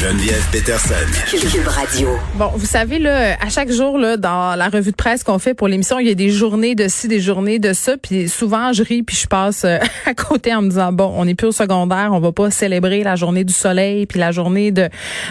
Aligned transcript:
Geneviève 0.00 0.46
Peterson. 0.52 0.94
Cube 1.26 1.66
Radio. 1.66 2.10
Bon, 2.36 2.52
vous 2.54 2.66
savez, 2.66 3.00
là, 3.00 3.36
à 3.40 3.48
chaque 3.48 3.72
jour, 3.72 3.98
là, 3.98 4.16
dans 4.16 4.56
la 4.56 4.68
revue 4.68 4.92
de 4.92 4.96
presse 4.96 5.24
qu'on 5.24 5.40
fait 5.40 5.54
pour 5.54 5.66
l'émission, 5.66 5.98
il 5.98 6.06
y 6.06 6.10
a 6.12 6.14
des 6.14 6.30
journées 6.30 6.76
de 6.76 6.86
ci, 6.86 7.08
des 7.08 7.18
journées 7.18 7.58
de 7.58 7.72
ça. 7.72 7.96
Puis 7.96 8.28
souvent, 8.28 8.72
je 8.72 8.84
ris, 8.84 9.02
puis 9.02 9.16
je 9.16 9.26
passe 9.26 9.64
euh, 9.64 9.78
à 10.06 10.14
côté 10.14 10.54
en 10.54 10.62
me 10.62 10.68
disant, 10.68 10.92
bon, 10.92 11.12
on 11.16 11.24
n'est 11.24 11.34
plus 11.34 11.48
au 11.48 11.52
secondaire, 11.52 12.10
on 12.12 12.20
va 12.20 12.30
pas 12.30 12.48
célébrer 12.52 13.02
la 13.02 13.16
journée 13.16 13.42
du 13.42 13.52
soleil, 13.52 14.06
puis 14.06 14.20
la 14.20 14.30
journée 14.30 14.70
de, 14.70 14.88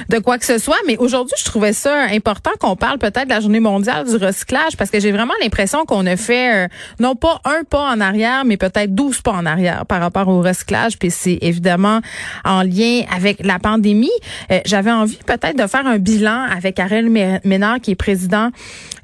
de 0.10 0.20
quoi 0.20 0.38
que 0.38 0.46
ce 0.46 0.58
soit. 0.58 0.76
Mais 0.86 0.98
aujourd'hui, 0.98 1.36
je 1.40 1.46
trouvais 1.46 1.72
ça 1.72 2.08
important 2.12 2.52
qu'on 2.60 2.76
parle 2.76 2.98
peut-être 2.98 3.24
de 3.24 3.34
la 3.34 3.40
journée 3.40 3.62
mondiale 3.62 4.06
du 4.06 4.18
recyclage, 4.18 4.76
parce 4.76 4.92
que 4.92 5.00
j'ai 5.00 5.14
vraiment 5.14 5.36
l'impression 5.42 5.86
qu'on 5.86 6.06
a 6.06 6.18
fait, 6.18 6.66
euh, 6.66 6.68
non 7.00 7.16
pas 7.16 7.40
un 7.46 7.64
pas 7.64 7.90
en 7.90 8.02
arrière, 8.02 8.44
mais 8.44 8.58
peut-être 8.58 8.94
douze 8.94 9.22
pas 9.22 9.32
en 9.32 9.46
arrière 9.46 9.86
par 9.86 10.02
rapport 10.02 10.28
au 10.28 10.42
recyclage. 10.42 11.00
Puis 11.00 11.10
c'est 11.10 11.38
évidemment 11.40 12.02
en 12.44 12.64
lien 12.64 13.04
avec 13.16 13.46
la 13.46 13.60
pandémie. 13.60 14.12
Euh, 14.52 14.57
j'avais 14.66 14.92
envie 14.92 15.20
peut-être 15.26 15.58
de 15.58 15.68
faire 15.68 15.86
un 15.86 15.98
bilan 15.98 16.46
avec 16.56 16.80
Ariel 16.80 17.10
Ménard, 17.44 17.80
qui 17.82 17.92
est 17.92 17.96
président 17.96 18.50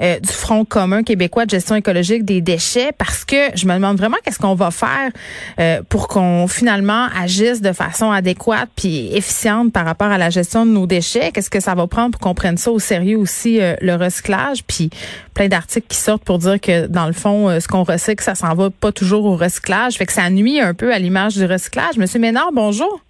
euh, 0.02 0.20
du 0.20 0.32
Front 0.32 0.66
commun 0.66 1.04
québécois 1.04 1.46
de 1.46 1.52
gestion 1.52 1.76
écologique 1.76 2.26
des 2.26 2.42
déchets, 2.42 2.92
parce 2.98 3.26
que 3.26 3.56
je 3.56 3.66
me 3.66 3.74
demande 3.74 3.98
vraiment 3.98 4.18
qu'est-ce 4.24 4.40
qu'on 4.40 4.56
va 4.56 4.72
faire 4.72 5.12
euh, 5.60 5.82
pour 5.88 6.08
qu'on 6.08 6.48
finalement 6.48 7.08
agisse 7.18 7.62
de 7.62 7.72
façon 7.72 8.12
adéquate 8.12 8.70
puis 8.76 9.16
efficiente 9.16 9.72
par 9.72 9.86
rapport 9.86 10.08
à 10.08 10.18
la 10.18 10.30
gestion 10.30 10.66
de 10.66 10.72
nos 10.72 10.88
déchets. 10.88 11.32
Qu'est-ce 11.32 11.50
que 11.50 11.60
ça 11.60 11.76
va 11.76 11.88
prendre 11.88 12.12
pour 12.12 12.22
qu'on 12.22 12.36
prenne 12.36 12.58
ça 12.58 12.72
au 12.72 12.80
sérieux 12.80 13.18
aussi, 13.18 13.62
euh, 13.62 13.76
le 13.82 13.96
recyclage, 13.96 14.64
puis 14.64 14.90
plein 15.34 15.48
d'articles 15.48 15.88
qui 15.88 15.98
sortent 15.98 16.24
pour 16.24 16.40
dire 16.40 16.60
que 16.60 16.88
dans 16.88 17.08
le 17.08 17.14
fond, 17.14 17.60
ce 17.60 17.68
qu'on 17.68 17.84
recycle, 17.84 18.24
ça 18.24 18.36
s'en 18.36 18.54
va 18.54 18.70
pas 18.70 18.92
toujours 18.92 19.26
au 19.26 19.36
recyclage. 19.36 19.96
Fait 19.96 20.06
que 20.06 20.14
ça 20.14 20.30
nuit 20.30 20.60
un 20.60 20.74
peu 20.74 20.94
à 20.94 21.00
l'image 21.00 21.36
du 21.36 21.46
recyclage. 21.46 21.98
Monsieur 21.98 22.20
Ménard, 22.20 22.52
bonjour. 22.54 23.02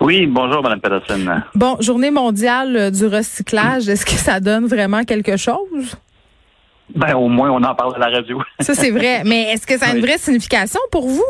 Oui, 0.00 0.26
bonjour, 0.26 0.62
Mme 0.62 0.80
Peterson. 0.80 1.42
Bon, 1.54 1.76
journée 1.80 2.10
mondiale 2.10 2.76
euh, 2.76 2.90
du 2.90 3.06
recyclage, 3.06 3.88
est-ce 3.88 4.04
que 4.04 4.12
ça 4.12 4.40
donne 4.40 4.66
vraiment 4.66 5.04
quelque 5.04 5.36
chose? 5.36 5.96
Ben, 6.94 7.14
au 7.14 7.28
moins, 7.28 7.50
on 7.50 7.62
en 7.62 7.74
parle 7.74 7.94
à 7.96 7.98
la 7.98 8.16
radio. 8.16 8.42
Ça, 8.60 8.74
c'est 8.74 8.90
vrai. 8.90 9.22
Mais 9.26 9.52
est-ce 9.52 9.66
que 9.66 9.78
ça 9.78 9.86
a 9.86 9.94
une 9.94 10.02
vraie 10.02 10.18
signification 10.18 10.80
pour 10.90 11.08
vous? 11.08 11.24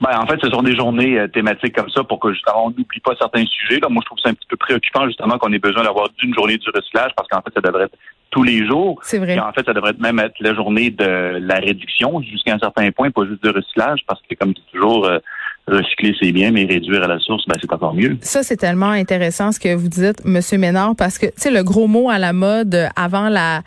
Ben, 0.00 0.18
en 0.18 0.26
fait, 0.26 0.38
ce 0.42 0.48
sont 0.50 0.62
des 0.62 0.74
journées 0.74 1.18
euh, 1.18 1.28
thématiques 1.28 1.74
comme 1.74 1.90
ça 1.90 2.02
pour 2.02 2.20
que 2.20 2.32
justement 2.32 2.66
on 2.66 2.70
n'oublie 2.70 3.00
pas 3.04 3.12
certains 3.18 3.44
sujets. 3.44 3.80
Là, 3.80 3.88
moi, 3.90 4.00
je 4.02 4.06
trouve 4.06 4.18
ça 4.18 4.30
un 4.30 4.34
petit 4.34 4.48
peu 4.48 4.56
préoccupant 4.56 5.06
justement 5.06 5.36
qu'on 5.38 5.52
ait 5.52 5.58
besoin 5.58 5.84
d'avoir 5.84 6.08
d'une 6.18 6.34
journée 6.34 6.56
du 6.56 6.68
recyclage 6.74 7.10
parce 7.14 7.28
qu'en 7.28 7.42
fait, 7.42 7.52
ça 7.54 7.60
devrait 7.60 7.84
être 7.84 7.96
tous 8.30 8.42
les 8.42 8.66
jours. 8.66 8.98
C'est 9.02 9.18
vrai. 9.18 9.38
en 9.38 9.52
fait, 9.52 9.66
ça 9.66 9.74
devrait 9.74 9.92
même 9.98 10.18
être 10.18 10.36
la 10.40 10.54
journée 10.54 10.90
de 10.90 11.38
la 11.40 11.56
réduction 11.56 12.22
jusqu'à 12.22 12.54
un 12.54 12.58
certain 12.58 12.90
point, 12.92 13.10
pas 13.10 13.26
juste 13.26 13.42
de 13.42 13.50
recyclage, 13.50 14.00
parce 14.06 14.20
que 14.22 14.34
comme 14.36 14.54
toujours, 14.72 15.04
euh, 15.04 15.18
recycler, 15.66 16.14
c'est 16.20 16.32
bien, 16.32 16.50
mais 16.50 16.64
réduire 16.64 17.02
à 17.02 17.06
la 17.06 17.18
source, 17.18 17.44
ben, 17.46 17.54
c'est 17.60 17.72
encore 17.72 17.94
mieux. 17.94 18.18
Ça, 18.22 18.42
c'est 18.42 18.56
tellement 18.56 18.90
intéressant 18.90 19.52
ce 19.52 19.60
que 19.60 19.74
vous 19.74 19.88
dites, 19.88 20.24
Monsieur 20.24 20.58
Ménard, 20.58 20.96
parce 20.96 21.18
que, 21.18 21.26
tu 21.26 21.32
sais, 21.36 21.50
le 21.50 21.62
gros 21.62 21.86
mot 21.86 22.10
à 22.10 22.18
la 22.18 22.32
mode 22.32 22.88
avant 22.96 23.28
la, 23.28 23.62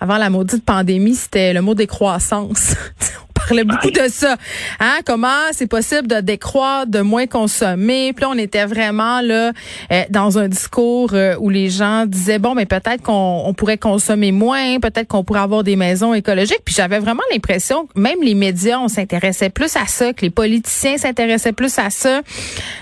avant 0.00 0.18
la 0.18 0.30
maudite 0.30 0.64
pandémie, 0.64 1.14
c'était 1.14 1.52
le 1.52 1.62
mot 1.62 1.74
décroissance. 1.74 2.76
parlait 3.48 3.64
beaucoup 3.64 3.90
de 3.90 4.08
ça. 4.08 4.36
Hein? 4.80 4.98
Comment 5.06 5.28
c'est 5.52 5.66
possible 5.66 6.06
de 6.06 6.20
décroître, 6.20 6.90
de 6.90 7.00
moins 7.00 7.26
consommer? 7.26 8.12
Puis 8.12 8.22
là, 8.22 8.30
on 8.30 8.38
était 8.38 8.66
vraiment 8.66 9.20
là 9.20 9.52
euh, 9.92 10.02
dans 10.10 10.38
un 10.38 10.48
discours 10.48 11.10
euh, 11.14 11.34
où 11.38 11.48
les 11.48 11.70
gens 11.70 12.04
disaient 12.06 12.38
bon, 12.38 12.54
mais 12.54 12.66
peut-être 12.66 13.02
qu'on 13.02 13.54
pourrait 13.56 13.78
consommer 13.78 14.32
moins, 14.32 14.78
peut-être 14.80 15.08
qu'on 15.08 15.24
pourrait 15.24 15.40
avoir 15.40 15.64
des 15.64 15.76
maisons 15.76 16.14
écologiques. 16.14 16.60
Puis 16.64 16.74
j'avais 16.76 16.98
vraiment 16.98 17.22
l'impression 17.32 17.86
que 17.86 17.98
même 17.98 18.18
les 18.22 18.34
médias, 18.34 18.78
on 18.78 18.88
s'intéressait 18.88 19.50
plus 19.50 19.76
à 19.76 19.86
ça, 19.86 20.12
que 20.12 20.22
les 20.22 20.30
politiciens 20.30 20.98
s'intéressaient 20.98 21.52
plus 21.52 21.78
à 21.78 21.90
ça. 21.90 22.20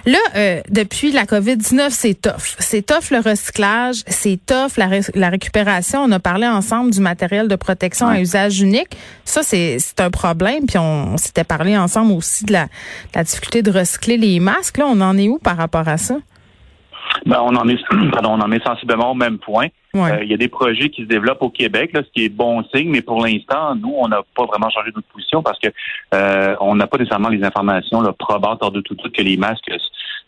Là, 0.04 0.18
euh, 0.34 0.60
depuis 0.68 1.12
la 1.12 1.24
COVID-19, 1.24 1.90
c'est 1.90 2.20
tough. 2.20 2.56
C'est 2.58 2.84
tough 2.84 3.10
le 3.10 3.18
recyclage, 3.18 4.02
c'est 4.08 4.38
tough 4.44 4.76
la, 4.76 4.88
la 5.14 5.28
récupération. 5.28 6.00
On 6.02 6.10
a 6.12 6.18
parlé 6.18 6.46
ensemble 6.46 6.90
du 6.90 7.00
matériel 7.00 7.48
de 7.48 7.56
protection 7.56 8.08
à 8.08 8.20
usage 8.20 8.60
unique. 8.60 8.96
Ça, 9.24 9.42
c'est 9.42 9.78
un 9.98 10.10
problème. 10.10 10.55
Puis 10.66 10.78
on, 10.78 11.16
s'était 11.16 11.44
parlé 11.44 11.76
ensemble 11.76 12.12
aussi 12.12 12.44
de 12.44 12.52
la, 12.52 13.22
difficulté 13.22 13.62
de 13.62 13.70
recycler 13.70 14.16
les 14.16 14.40
masques. 14.40 14.78
Là, 14.78 14.86
on 14.88 15.00
en 15.00 15.16
est 15.18 15.28
où 15.28 15.38
par 15.38 15.56
rapport 15.56 15.88
à 15.88 15.96
ça? 15.96 16.16
Ben, 17.24 17.40
on 17.40 17.54
en 17.56 17.68
est, 17.68 17.78
pardon, 18.12 18.30
on 18.32 18.40
en 18.40 18.52
est 18.52 18.64
sensiblement 18.64 19.12
au 19.12 19.14
même 19.14 19.38
point. 19.38 19.68
Euh, 19.94 20.18
il 20.22 20.28
y 20.28 20.34
a 20.34 20.36
des 20.36 20.48
projets 20.48 20.90
qui 20.90 21.02
se 21.02 21.08
développent 21.08 21.42
au 21.42 21.48
Québec, 21.48 21.90
là, 21.94 22.02
ce 22.02 22.12
qui 22.12 22.26
est 22.26 22.28
bon 22.28 22.62
signe, 22.74 22.90
mais 22.90 23.00
pour 23.00 23.24
l'instant, 23.24 23.74
nous, 23.74 23.94
on 23.96 24.08
n'a 24.08 24.22
pas 24.36 24.44
vraiment 24.44 24.68
changé 24.68 24.90
notre 24.94 25.08
position 25.08 25.42
parce 25.42 25.58
que 25.58 25.68
euh, 26.14 26.54
on 26.60 26.74
n'a 26.74 26.86
pas 26.86 26.98
nécessairement 26.98 27.30
les 27.30 27.42
informations 27.42 28.02
là, 28.02 28.12
probantes 28.12 28.58
hors 28.60 28.72
de 28.72 28.82
tout 28.82 28.94
doute 28.94 29.14
que 29.14 29.22
les 29.22 29.38
masques 29.38 29.70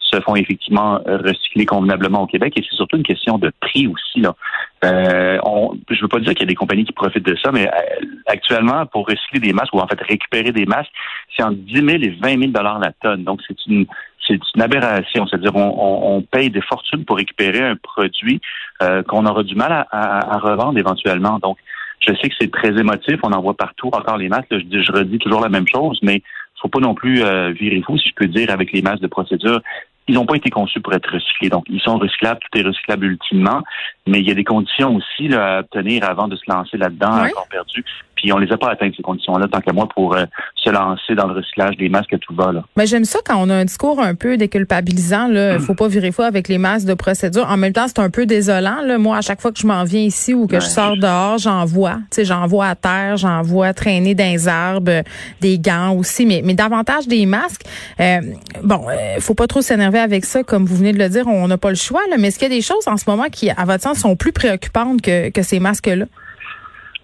se 0.00 0.20
font 0.20 0.36
effectivement 0.36 1.00
recycler 1.06 1.66
convenablement 1.66 2.22
au 2.22 2.26
Québec 2.26 2.54
et 2.56 2.62
c'est 2.62 2.76
surtout 2.76 2.96
une 2.96 3.02
question 3.02 3.36
de 3.38 3.52
prix 3.60 3.86
aussi. 3.86 4.20
Là. 4.20 4.34
Euh, 4.84 5.38
on, 5.44 5.76
je 5.90 6.00
veux 6.00 6.08
pas 6.08 6.20
dire 6.20 6.32
qu'il 6.32 6.40
y 6.40 6.44
a 6.44 6.46
des 6.46 6.54
compagnies 6.54 6.84
qui 6.84 6.92
profitent 6.92 7.26
de 7.26 7.36
ça, 7.42 7.50
mais 7.52 7.68
euh, 7.68 8.06
actuellement, 8.28 8.86
pour 8.86 9.06
recycler 9.06 9.40
des 9.40 9.52
masques 9.52 9.74
ou 9.74 9.80
en 9.80 9.86
fait 9.86 10.00
récupérer 10.00 10.52
des 10.52 10.66
masques, 10.66 10.92
c'est 11.36 11.42
entre 11.42 11.56
10 11.56 11.74
000 11.74 11.88
et 11.88 12.16
20 12.20 12.38
000 12.38 12.52
dollars 12.52 12.78
la 12.78 12.92
tonne. 12.92 13.24
Donc 13.24 13.40
c'est 13.46 13.56
une 13.66 13.86
c'est 14.26 14.38
une 14.54 14.62
aberration. 14.62 15.26
C'est-à-dire, 15.26 15.56
on, 15.56 16.16
on, 16.16 16.22
paye 16.22 16.50
des 16.50 16.60
fortunes 16.60 17.04
pour 17.06 17.16
récupérer 17.16 17.62
un 17.62 17.76
produit 17.76 18.40
euh, 18.82 19.02
qu'on 19.02 19.24
aura 19.24 19.42
du 19.42 19.54
mal 19.54 19.86
à, 19.90 20.38
revendre 20.38 20.78
éventuellement. 20.78 21.38
Donc, 21.38 21.56
je 22.00 22.12
sais 22.14 22.28
que 22.28 22.34
c'est 22.38 22.50
très 22.50 22.78
émotif. 22.78 23.16
On 23.22 23.32
en 23.32 23.40
voit 23.40 23.56
partout 23.56 23.88
encore 23.90 24.18
les 24.18 24.28
masques. 24.28 24.48
je, 24.50 24.82
je 24.82 24.92
redis 24.92 25.18
toujours 25.18 25.40
la 25.40 25.48
même 25.48 25.66
chose, 25.66 25.98
mais 26.02 26.22
faut 26.60 26.68
pas 26.68 26.80
non 26.80 26.94
plus 26.94 27.22
euh, 27.22 27.52
virer 27.52 27.80
fou, 27.82 27.96
si 27.96 28.08
je 28.08 28.14
peux 28.14 28.26
dire, 28.26 28.50
avec 28.50 28.72
les 28.72 28.82
masques 28.82 29.02
de 29.02 29.06
procédure 29.06 29.60
ils 30.08 30.14
n'ont 30.14 30.26
pas 30.26 30.36
été 30.36 30.50
conçus 30.50 30.80
pour 30.80 30.94
être 30.94 31.12
recyclés. 31.12 31.50
Donc, 31.50 31.64
ils 31.68 31.80
sont 31.80 31.98
recyclables, 31.98 32.40
tout 32.40 32.58
est 32.58 32.62
recyclable 32.62 33.06
ultimement, 33.06 33.62
mais 34.06 34.20
il 34.20 34.26
y 34.26 34.30
a 34.30 34.34
des 34.34 34.44
conditions 34.44 34.96
aussi 34.96 35.28
là, 35.28 35.58
à 35.58 35.60
obtenir 35.60 36.08
avant 36.08 36.28
de 36.28 36.36
se 36.36 36.42
lancer 36.48 36.78
là-dedans, 36.78 37.26
encore 37.26 37.46
perdu. 37.48 37.84
Puis 38.18 38.32
on 38.32 38.38
les 38.38 38.50
a 38.50 38.56
pas 38.56 38.70
atteintes, 38.70 38.94
ces 38.96 39.02
conditions-là, 39.02 39.46
tant 39.46 39.60
qu'à 39.60 39.72
moi, 39.72 39.88
pour 39.94 40.16
euh, 40.16 40.24
se 40.56 40.70
lancer 40.70 41.14
dans 41.14 41.28
le 41.28 41.34
recyclage 41.34 41.76
des 41.76 41.88
masques 41.88 42.12
à 42.12 42.18
tout 42.18 42.34
va. 42.34 42.50
Là. 42.50 42.64
Mais 42.76 42.86
j'aime 42.86 43.04
ça 43.04 43.20
quand 43.24 43.36
on 43.36 43.48
a 43.48 43.54
un 43.54 43.64
discours 43.64 44.00
un 44.00 44.16
peu 44.16 44.36
déculpabilisant. 44.36 45.28
Là, 45.28 45.60
faut 45.60 45.74
pas 45.74 45.86
virer 45.86 46.10
fou 46.10 46.22
avec 46.22 46.48
les 46.48 46.58
masques 46.58 46.86
de 46.86 46.94
procédure. 46.94 47.46
En 47.48 47.56
même 47.56 47.72
temps, 47.72 47.86
c'est 47.86 48.00
un 48.00 48.10
peu 48.10 48.26
désolant. 48.26 48.82
Là. 48.82 48.98
Moi, 48.98 49.16
à 49.16 49.20
chaque 49.20 49.40
fois 49.40 49.52
que 49.52 49.60
je 49.60 49.66
m'en 49.68 49.84
viens 49.84 50.00
ici 50.00 50.34
ou 50.34 50.48
que 50.48 50.58
je 50.58 50.66
sors 50.66 50.96
dehors, 50.96 51.38
j'en 51.38 51.64
vois. 51.64 51.98
Tu 52.10 52.16
sais, 52.16 52.24
j'en 52.24 52.44
vois 52.48 52.66
à 52.66 52.74
terre, 52.74 53.16
j'en 53.16 53.42
vois 53.42 53.72
traîner 53.72 54.16
dans 54.16 54.24
les 54.24 54.48
arbres, 54.48 55.04
des 55.40 55.60
gants 55.60 55.92
aussi, 55.92 56.26
mais, 56.26 56.42
mais 56.44 56.54
davantage 56.54 57.06
des 57.06 57.24
masques. 57.24 57.62
Euh, 58.00 58.20
bon, 58.64 58.84
euh, 58.88 59.20
faut 59.20 59.34
pas 59.34 59.46
trop 59.46 59.60
s'énerver 59.60 60.00
avec 60.00 60.24
ça, 60.24 60.42
comme 60.42 60.64
vous 60.64 60.76
venez 60.76 60.92
de 60.92 60.98
le 60.98 61.08
dire. 61.08 61.28
On 61.28 61.46
n'a 61.46 61.56
pas 61.56 61.70
le 61.70 61.76
choix. 61.76 62.00
Là, 62.10 62.16
mais 62.18 62.28
est-ce 62.28 62.38
qu'il 62.40 62.48
y 62.48 62.52
a 62.52 62.56
des 62.56 62.62
choses 62.62 62.88
en 62.88 62.96
ce 62.96 63.04
moment 63.08 63.26
qui, 63.30 63.48
à 63.48 63.64
votre 63.64 63.84
sens, 63.84 63.98
sont 63.98 64.16
plus 64.16 64.32
préoccupantes 64.32 65.02
que, 65.02 65.30
que 65.30 65.42
ces 65.42 65.60
masques-là? 65.60 66.06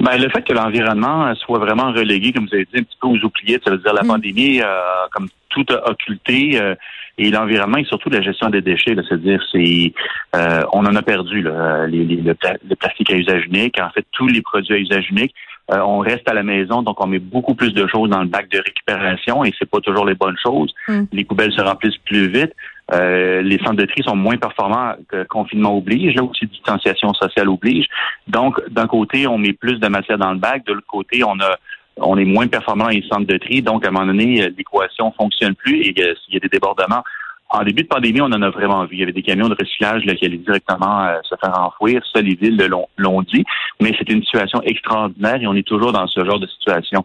Ben, 0.05 0.19
le 0.19 0.29
fait 0.29 0.43
que 0.43 0.53
l'environnement 0.53 1.35
soit 1.37 1.59
vraiment 1.59 1.91
relégué, 1.91 2.33
comme 2.33 2.47
vous 2.47 2.55
avez 2.55 2.67
dit, 2.67 2.81
un 2.81 2.83
petit 2.83 2.99
peu 3.01 3.09
aux 3.09 3.25
oubliettes, 3.25 3.63
ça 3.65 3.71
veut 3.71 3.79
dire 3.79 3.95
la 3.95 4.03
mm. 4.03 4.09
pandémie, 4.09 4.61
euh, 4.61 4.67
comme 5.13 5.29
tout 5.49 5.65
a 5.71 5.91
occulté, 5.91 6.61
euh, 6.61 6.75
et 7.17 7.31
l'environnement 7.31 7.79
et 7.79 7.85
surtout 7.85 8.11
la 8.11 8.21
gestion 8.21 8.51
des 8.51 8.61
déchets, 8.61 8.95
c'est-à-dire 8.97 9.43
c'est 9.51 9.95
euh, 10.37 10.63
on 10.73 10.85
en 10.85 10.95
a 10.95 11.01
perdu 11.01 11.41
là, 11.41 11.87
les, 11.87 12.05
le, 12.05 12.35
plastique 12.75 13.11
à 13.13 13.17
usage 13.17 13.47
unique, 13.47 13.81
en 13.81 13.89
fait 13.91 14.05
tous 14.13 14.27
les 14.27 14.43
produits 14.43 14.75
à 14.75 14.79
usage 14.79 15.09
unique. 15.11 15.35
On 15.71 15.99
reste 15.99 16.29
à 16.29 16.35
la 16.35 16.43
maison, 16.43 16.83
donc 16.83 17.03
on 17.03 17.07
met 17.07 17.19
beaucoup 17.19 17.55
plus 17.55 17.73
de 17.73 17.87
choses 17.87 18.11
dans 18.11 18.21
le 18.21 18.29
bac 18.29 18.51
de 18.51 18.59
récupération 18.59 19.45
et 19.45 19.53
c'est 19.59 19.69
pas 19.69 19.81
toujours 19.81 20.05
les 20.05 20.15
bonnes 20.15 20.37
choses. 20.43 20.75
Mm. 20.89 21.05
Les 21.13 21.25
poubelles 21.25 21.53
se 21.53 21.63
remplissent 21.63 21.99
plus 22.05 22.29
vite. 22.29 22.53
Euh, 22.93 23.41
les 23.41 23.59
centres 23.59 23.77
de 23.77 23.87
tri 23.87 24.03
sont 24.03 24.17
moins 24.17 24.37
performants 24.37 24.95
que 25.09 25.25
confinement 25.25 25.77
oblige, 25.77 26.15
là 26.17 26.23
aussi 26.23 26.47
distanciation 26.47 27.15
sociale 27.15 27.49
oblige. 27.49 27.87
Donc, 28.29 28.61
d'un 28.71 28.87
côté, 28.87 29.27
on 29.27 29.39
met 29.39 29.55
plus 29.55 29.79
de 29.81 29.89
matière 29.89 30.19
dans 30.19 30.33
le 30.33 30.39
bac, 30.39 30.67
de 30.67 30.75
l'autre 30.75 30.87
côté, 30.87 31.25
on 31.25 31.39
a 31.41 31.57
on 31.97 32.19
est 32.19 32.25
moins 32.25 32.49
performant 32.49 32.87
dans 32.87 32.91
les 32.91 33.05
centres 33.09 33.27
de 33.27 33.37
tri, 33.39 33.63
donc 33.63 33.85
à 33.85 33.89
un 33.89 33.93
moment 33.93 34.07
donné, 34.07 34.49
l'équation 34.57 35.13
fonctionne 35.13 35.55
plus 35.55 35.81
et 35.83 35.95
euh, 36.01 36.13
s'il 36.25 36.35
y 36.35 36.37
a 36.37 36.41
des 36.41 36.49
débordements. 36.49 37.05
En 37.55 37.63
début 37.63 37.85
de 37.85 37.89
pandémie, 37.89 38.21
on 38.21 38.27
en 38.27 38.43
a 38.43 38.51
vraiment 38.51 38.85
vu. 38.85 38.97
Il 38.97 39.01
y 39.01 39.03
avait 39.05 39.13
des 39.13 39.23
camions 39.23 39.49
de 39.49 39.55
recyclage 39.55 40.05
là, 40.05 40.15
qui 40.15 40.27
allaient 40.27 40.39
directement 40.39 41.05
euh, 41.05 41.19
se 41.23 41.37
faire 41.41 41.57
enfouir. 41.61 42.03
Ça, 42.13 42.21
les 42.21 42.35
villes 42.35 42.59
l'ont 42.97 43.23
dit. 43.23 43.45
Mais 43.81 43.93
c'est 43.97 44.09
une 44.11 44.23
situation 44.25 44.61
extraordinaire 44.63 45.41
et 45.41 45.47
on 45.47 45.55
est 45.55 45.67
toujours 45.67 45.93
dans 45.93 46.07
ce 46.09 46.25
genre 46.25 46.41
de 46.41 46.49
situation 46.49 47.05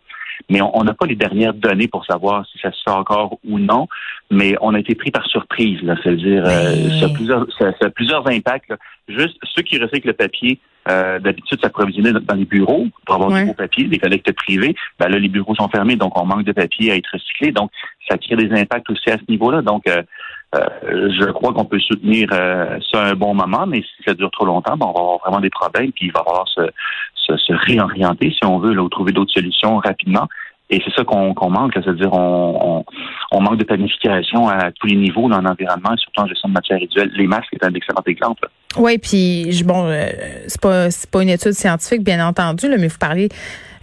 mais 0.49 0.61
on 0.61 0.83
n'a 0.83 0.93
pas 0.93 1.05
les 1.05 1.15
dernières 1.15 1.53
données 1.53 1.87
pour 1.87 2.05
savoir 2.05 2.45
si 2.47 2.57
ça 2.59 2.71
se 2.71 2.81
fait 2.83 2.95
encore 2.95 3.37
ou 3.47 3.59
non. 3.59 3.87
Mais 4.31 4.55
on 4.61 4.73
a 4.73 4.79
été 4.79 4.95
pris 4.95 5.11
par 5.11 5.25
surprise, 5.27 5.81
là. 5.81 5.95
C'est-à-dire, 6.01 6.43
euh, 6.45 6.99
ça, 6.99 7.05
a 7.05 7.09
plusieurs, 7.09 7.45
ça, 7.57 7.71
a 7.81 7.89
plusieurs 7.89 8.27
impacts. 8.27 8.73
Juste 9.07 9.37
ceux 9.55 9.63
qui 9.63 9.77
recyclent 9.77 10.07
le 10.07 10.13
papier, 10.13 10.59
euh, 10.87 11.19
d'habitude 11.19 11.59
s'approvisionner 11.61 12.13
dans 12.13 12.35
les 12.35 12.45
bureaux 12.45 12.87
pour 13.05 13.15
avoir 13.15 13.31
du 13.31 13.45
beau 13.45 13.53
papier, 13.53 13.85
des 13.85 13.99
collectes 13.99 14.31
privées. 14.33 14.75
Ben 14.99 15.09
là, 15.09 15.19
les 15.19 15.27
bureaux 15.27 15.55
sont 15.55 15.67
fermés, 15.67 15.95
donc 15.95 16.17
on 16.17 16.25
manque 16.25 16.45
de 16.45 16.51
papier 16.51 16.91
à 16.91 16.95
être 16.95 17.09
recyclé. 17.11 17.51
Donc, 17.51 17.69
ça 18.07 18.17
crée 18.17 18.35
des 18.35 18.51
impacts 18.51 18.89
aussi 18.89 19.09
à 19.09 19.17
ce 19.17 19.29
niveau-là. 19.29 19.61
Donc, 19.61 19.87
euh, 19.87 20.01
euh, 20.55 21.09
je 21.19 21.29
crois 21.31 21.53
qu'on 21.53 21.65
peut 21.65 21.79
soutenir 21.79 22.27
euh, 22.33 22.79
ça 22.91 23.03
un 23.03 23.13
bon 23.13 23.35
moment, 23.35 23.67
mais 23.67 23.81
si 23.81 24.03
ça 24.05 24.13
dure 24.15 24.31
trop 24.31 24.45
longtemps, 24.45 24.77
ben, 24.77 24.87
on 24.87 24.93
va 24.93 24.99
avoir 24.99 25.17
vraiment 25.19 25.41
des 25.41 25.51
problèmes, 25.51 25.91
puis 25.91 26.07
il 26.07 26.11
va 26.11 26.23
falloir 26.23 26.47
se, 26.47 26.61
se, 27.13 27.37
se 27.37 27.53
réorienter, 27.53 28.31
si 28.31 28.45
on 28.45 28.57
veut, 28.57 28.73
là, 28.73 28.81
ou 28.81 28.89
trouver 28.89 29.11
d'autres 29.11 29.33
solutions 29.33 29.77
rapidement. 29.77 30.27
Et 30.71 30.79
c'est 30.85 30.93
ça 30.93 31.03
qu'on 31.03 31.49
manque, 31.49 31.73
c'est-à-dire 31.73 32.13
on, 32.13 32.85
on, 33.31 33.41
manque 33.41 33.57
de 33.57 33.63
planification 33.63 34.47
à 34.47 34.71
tous 34.71 34.85
les 34.85 34.97
niveaux 34.97 35.27
dans 35.27 35.41
l'environnement, 35.41 35.97
surtout 35.97 36.21
en 36.21 36.27
gestion 36.27 36.49
de 36.49 36.53
matières 36.53 36.79
résiduelles. 36.79 37.11
Les 37.15 37.25
masques 37.25 37.51
est 37.53 37.63
un 37.63 37.73
excellent 37.73 38.03
exemple. 38.05 38.47
Oui, 38.77 38.99
puis 38.99 39.63
bon, 39.65 39.85
euh, 39.87 40.05
c'est 40.47 40.61
pas 40.61 40.91
c'est 40.91 41.09
pas 41.09 41.23
une 41.23 41.29
étude 41.29 41.53
scientifique, 41.53 42.03
bien 42.03 42.25
entendu, 42.25 42.69
là, 42.69 42.77
mais 42.77 42.87
vous 42.87 42.99
parlez 42.99 43.29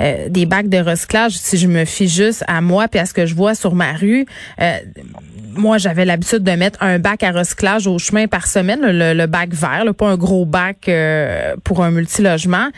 euh, 0.00 0.28
des 0.28 0.46
bacs 0.46 0.69
de 0.69 0.78
recyclage. 0.78 1.32
Si 1.32 1.56
je 1.56 1.66
me 1.66 1.84
fie 1.84 2.08
juste 2.08 2.44
à 2.46 2.60
moi 2.60 2.88
puis 2.88 3.00
à 3.00 3.06
ce 3.06 3.14
que 3.14 3.26
je 3.26 3.34
vois 3.34 3.54
sur 3.54 3.75
ma 3.75 3.93
rue, 3.93 4.26
euh, 4.60 4.78
moi, 5.56 5.78
j'avais 5.78 6.04
l'habitude 6.04 6.43
de 6.43 6.50
mettre 6.52 6.82
un 6.82 6.98
bac 6.98 7.22
à 7.22 7.32
recyclage 7.32 7.87
au 7.87 7.98
chemin 7.98 8.26
par 8.26 8.46
semaine, 8.46 8.81
le, 8.82 9.26
bac 9.26 9.50
vert, 9.52 9.84
pas 9.96 10.08
un 10.08 10.16
gros 10.16 10.44
bac 10.44 10.88
euh, 10.88 11.54
pour 11.64 11.82
un 11.82 11.90
multilogement. 11.90 12.69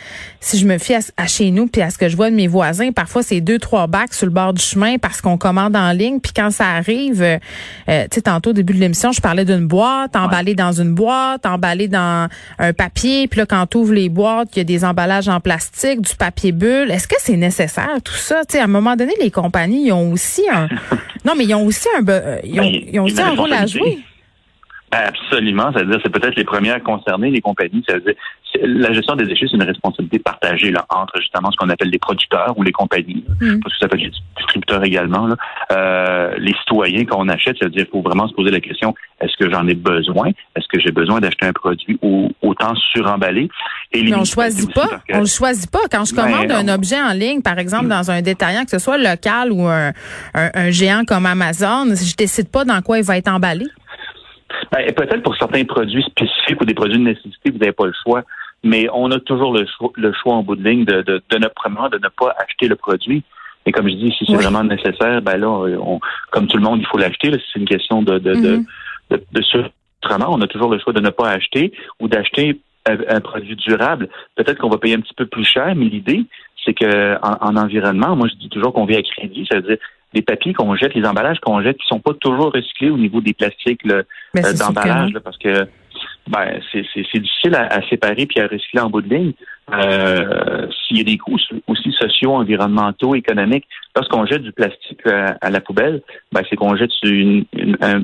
Si 0.41 0.59
je 0.59 0.67
me 0.67 0.79
fie 0.79 0.95
à, 0.95 1.27
chez 1.27 1.51
nous 1.51 1.67
puis 1.67 1.83
à 1.83 1.91
ce 1.91 1.99
que 1.99 2.09
je 2.09 2.17
vois 2.17 2.31
de 2.31 2.35
mes 2.37 2.47
voisins, 2.47 2.93
parfois 2.93 3.23
c'est 3.23 3.41
deux 3.41 3.59
trois 3.59 3.87
bacs 3.87 4.15
sur 4.15 4.27
le 4.27 4.33
bord 4.33 4.53
du 4.53 4.63
chemin 4.63 4.99
parce 4.99 5.21
qu'on 5.21 5.37
commande 5.37 5.77
en 5.77 5.93
ligne. 5.93 6.21
Puis 6.21 6.33
quand 6.35 6.51
ça 6.51 6.67
arrive, 6.67 7.23
euh, 7.23 7.39
tu 7.87 7.95
sais, 8.15 8.23
tantôt 8.23 8.51
au 8.51 8.53
début 8.53 8.75
de 8.75 8.81
l'émission, 8.81 9.13
je 9.13 9.21
parlais 9.21 9.45
d'une 9.45 9.67
boîte 9.67 10.17
emballée 10.17 10.55
dans 10.55 10.73
une 10.73 10.95
boîte, 10.95 11.45
emballée 11.47 11.89
dans 11.89 12.29
un 12.59 12.73
papier. 12.73 13.27
Puis 13.29 13.41
là, 13.41 13.47
quand 13.47 13.67
tu 13.67 13.79
ouvres 13.79 13.95
les 13.95 14.09
boîtes, 14.09 14.49
il 14.55 14.59
y 14.59 14.61
a 14.61 14.65
des 14.65 14.85
emballages 14.85 15.29
en 15.29 15.41
plastique, 15.41 16.01
du 16.01 16.15
papier 16.15 16.53
bulle. 16.53 16.91
Est-ce 16.91 17.08
que 17.09 17.17
c'est 17.19 17.37
nécessaire 17.37 17.99
tout 18.05 18.15
ça? 18.15 18.45
Tu 18.45 18.53
sais, 18.53 18.61
à 18.61 18.65
un 18.65 18.69
moment 18.69 18.97
donné, 18.97 19.15
les 19.21 19.31
compagnies 19.31 19.87
ils 19.87 19.93
ont 19.93 20.13
aussi 20.13 20.49
un 20.51 20.69
non, 21.25 21.35
mais 21.37 21.45
ils 21.45 21.55
ont 21.55 21.65
aussi 21.65 21.89
un 21.97 22.07
euh, 22.09 22.39
ils 22.45 22.61
ont, 22.61 22.65
ben, 22.65 22.83
ils 22.93 23.01
ont 23.01 23.05
aussi 23.05 23.21
un 23.21 23.35
rôle 23.35 23.53
à 23.53 23.67
jouer. 23.67 23.99
Absolument. 24.91 25.71
C'est-à-dire, 25.73 25.99
c'est 26.03 26.13
peut-être 26.13 26.37
les 26.37 26.45
premières 26.45 26.83
concernées, 26.83 27.31
les 27.31 27.41
compagnies. 27.41 27.85
C'est-à-dire, 27.87 28.15
la 28.63 28.93
gestion 28.93 29.15
des 29.17 29.27
déchets, 29.27 29.47
c'est 29.51 29.57
une 29.57 29.63
responsabilité 29.63 30.19
partagée 30.19 30.71
là, 30.71 30.87
entre 30.89 31.21
justement 31.21 31.51
ce 31.51 31.57
qu'on 31.57 31.69
appelle 31.69 31.91
les 31.91 31.99
producteurs 31.99 32.55
ou 32.57 32.63
les 32.63 32.73
compagnies, 32.73 33.25
mm. 33.41 33.61
parce 33.61 33.75
que 33.75 33.81
ça 33.81 33.89
peut 33.89 33.99
être 33.99 34.05
les 34.05 34.13
distributeurs 34.37 34.83
également, 34.85 35.27
là. 35.27 35.37
Euh, 35.73 36.35
les 36.39 36.55
citoyens 36.61 37.05
qu'on 37.05 37.29
achète. 37.29 37.57
C'est-à-dire, 37.59 37.85
il 37.87 37.91
faut 37.91 38.03
vraiment 38.03 38.27
se 38.29 38.35
poser 38.35 38.51
la 38.51 38.61
question 38.61 38.95
est-ce 39.21 39.37
que 39.37 39.51
j'en 39.51 39.67
ai 39.67 39.75
besoin? 39.75 40.29
Est-ce 40.57 40.67
que 40.73 40.81
j'ai 40.81 40.93
besoin 40.93 41.21
d'acheter 41.21 41.47
un 41.47 41.53
produit 41.53 41.99
autant 42.41 42.75
suremballé? 42.93 43.49
Et 43.93 44.03
Mais 44.03 44.15
on 44.15 44.25
choisit 44.25 44.73
pas. 44.73 44.89
On 45.11 45.21
le 45.21 45.27
choisit 45.27 45.71
pas. 45.71 45.81
Quand 45.91 46.05
je 46.05 46.15
ben 46.15 46.25
commande 46.25 46.53
un 46.53 46.69
objet 46.73 47.01
en 47.01 47.13
ligne, 47.13 47.43
par 47.43 47.59
exemple 47.59 47.87
mm. 47.87 47.91
dans 47.91 48.11
un 48.11 48.23
détaillant, 48.23 48.65
que 48.65 48.71
ce 48.71 48.79
soit 48.79 48.99
local 48.99 49.53
ou 49.53 49.67
un, 49.67 49.93
un, 50.35 50.51
un 50.55 50.71
géant 50.71 51.05
comme 51.05 51.27
Amazon, 51.27 51.87
je 51.95 52.17
décide 52.17 52.49
pas 52.49 52.65
dans 52.65 52.81
quoi 52.81 52.99
il 52.99 53.05
va 53.05 53.19
être 53.19 53.29
emballé. 53.29 53.67
Ben, 54.73 54.93
peut-être 54.93 55.23
pour 55.23 55.37
certains 55.37 55.65
produits 55.65 56.03
spécifiques 56.03 56.61
ou 56.61 56.65
des 56.65 56.75
produits 56.75 56.99
de 56.99 57.05
nécessité, 57.05 57.51
vous 57.51 57.59
n'avez 57.59 57.73
pas 57.73 57.87
le 57.87 57.95
choix. 58.03 58.23
Mais 58.65 58.89
on 58.93 59.11
a 59.13 59.21
toujours 59.21 59.53
le 59.53 59.67
choix, 59.67 59.91
le 59.95 60.13
choix 60.13 60.35
en 60.35 60.43
bout 60.43 60.57
de 60.57 60.69
ligne 60.69 60.85
de, 60.85 61.03
de, 61.03 61.23
de, 61.31 61.37
ne, 61.37 61.89
de 61.89 61.99
ne 61.99 62.09
pas 62.09 62.35
acheter 62.39 62.69
le 62.69 62.77
produit. 62.77 63.23
Et 63.67 63.73
comme 63.73 63.89
je 63.89 63.95
dis, 63.95 64.15
si 64.19 64.25
c'est 64.27 64.35
vraiment 64.35 64.65
nécessaire, 64.65 65.23
ben 65.23 65.37
là, 65.37 65.49
on, 65.49 66.01
comme 66.31 66.47
tout 66.47 66.57
le 66.57 66.63
monde, 66.63 66.81
il 66.81 66.87
faut 66.87 66.99
l'acheter. 66.99 67.31
C'est 67.31 67.61
une 67.61 67.69
question 67.69 68.03
de, 68.03 68.19
de, 68.19 68.35
de, 68.35 68.57
mm-hmm. 69.11 69.33
de, 69.33 70.25
on 70.27 70.41
a 70.41 70.47
toujours 70.47 70.71
le 70.71 70.79
choix 70.79 70.93
de 70.93 71.01
ne 71.01 71.11
pas 71.11 71.31
acheter 71.31 71.73
ou 72.01 72.09
d'acheter 72.09 72.61
un, 72.87 73.21
produit 73.21 73.57
durable. 73.57 74.09
Peut-être 74.37 74.59
qu'on 74.59 74.71
va 74.71 74.79
payer 74.79 74.95
un 74.95 75.01
petit 75.01 75.15
peu 75.15 75.27
plus 75.27 75.45
cher, 75.45 75.75
mais 75.77 75.87
l'idée, 75.87 76.25
c'est 76.65 76.75
que 76.75 77.17
en, 77.23 77.57
environnement, 77.57 78.17
moi 78.17 78.29
je 78.29 78.35
dis 78.37 78.49
toujours 78.49 78.73
qu'on 78.73 78.87
vit 78.87 78.97
à 78.97 79.03
crédit, 79.03 79.47
c'est-à-dire 79.49 79.79
les 80.15 80.23
papiers 80.23 80.55
qu'on 80.55 80.75
jette, 80.75 80.95
les 80.95 81.07
emballages 81.07 81.39
qu'on 81.41 81.63
jette, 81.63 81.79
qui 81.79 81.87
sont 81.87 82.01
pas 82.01 82.15
toujours 82.15 82.53
recyclés 82.53 82.91
au 82.91 82.99
niveau 82.99 83.21
des 83.21 83.35
plastiques 83.35 83.83
euh, 83.87 84.03
d'emballage, 84.35 85.13
parce 85.23 85.39
que 85.39 85.67
ben, 86.29 86.61
c'est 86.73 86.83
difficile 87.21 87.55
à, 87.55 87.81
séparer 87.89 88.27
puis 88.27 88.41
à 88.41 88.47
recycler 88.47 88.81
en 88.81 88.91
bout 88.91 89.01
de 89.01 89.15
ligne. 89.15 89.33
Euh, 89.73 90.67
S'il 90.71 90.99
y 90.99 91.01
a 91.01 91.05
des 91.05 91.19
coûts 91.19 91.39
aussi 91.67 91.93
sociaux, 91.93 92.35
environnementaux, 92.35 93.15
économiques, 93.15 93.67
lorsqu'on 93.97 94.27
jette 94.27 94.43
du 94.43 94.53
plastique 94.53 95.01
à, 95.07 95.51
la 95.51 95.61
poubelle, 95.61 96.03
ben, 96.33 96.43
c'est 96.49 96.57
qu'on 96.57 96.77
jette 96.77 96.91
une, 97.03 97.45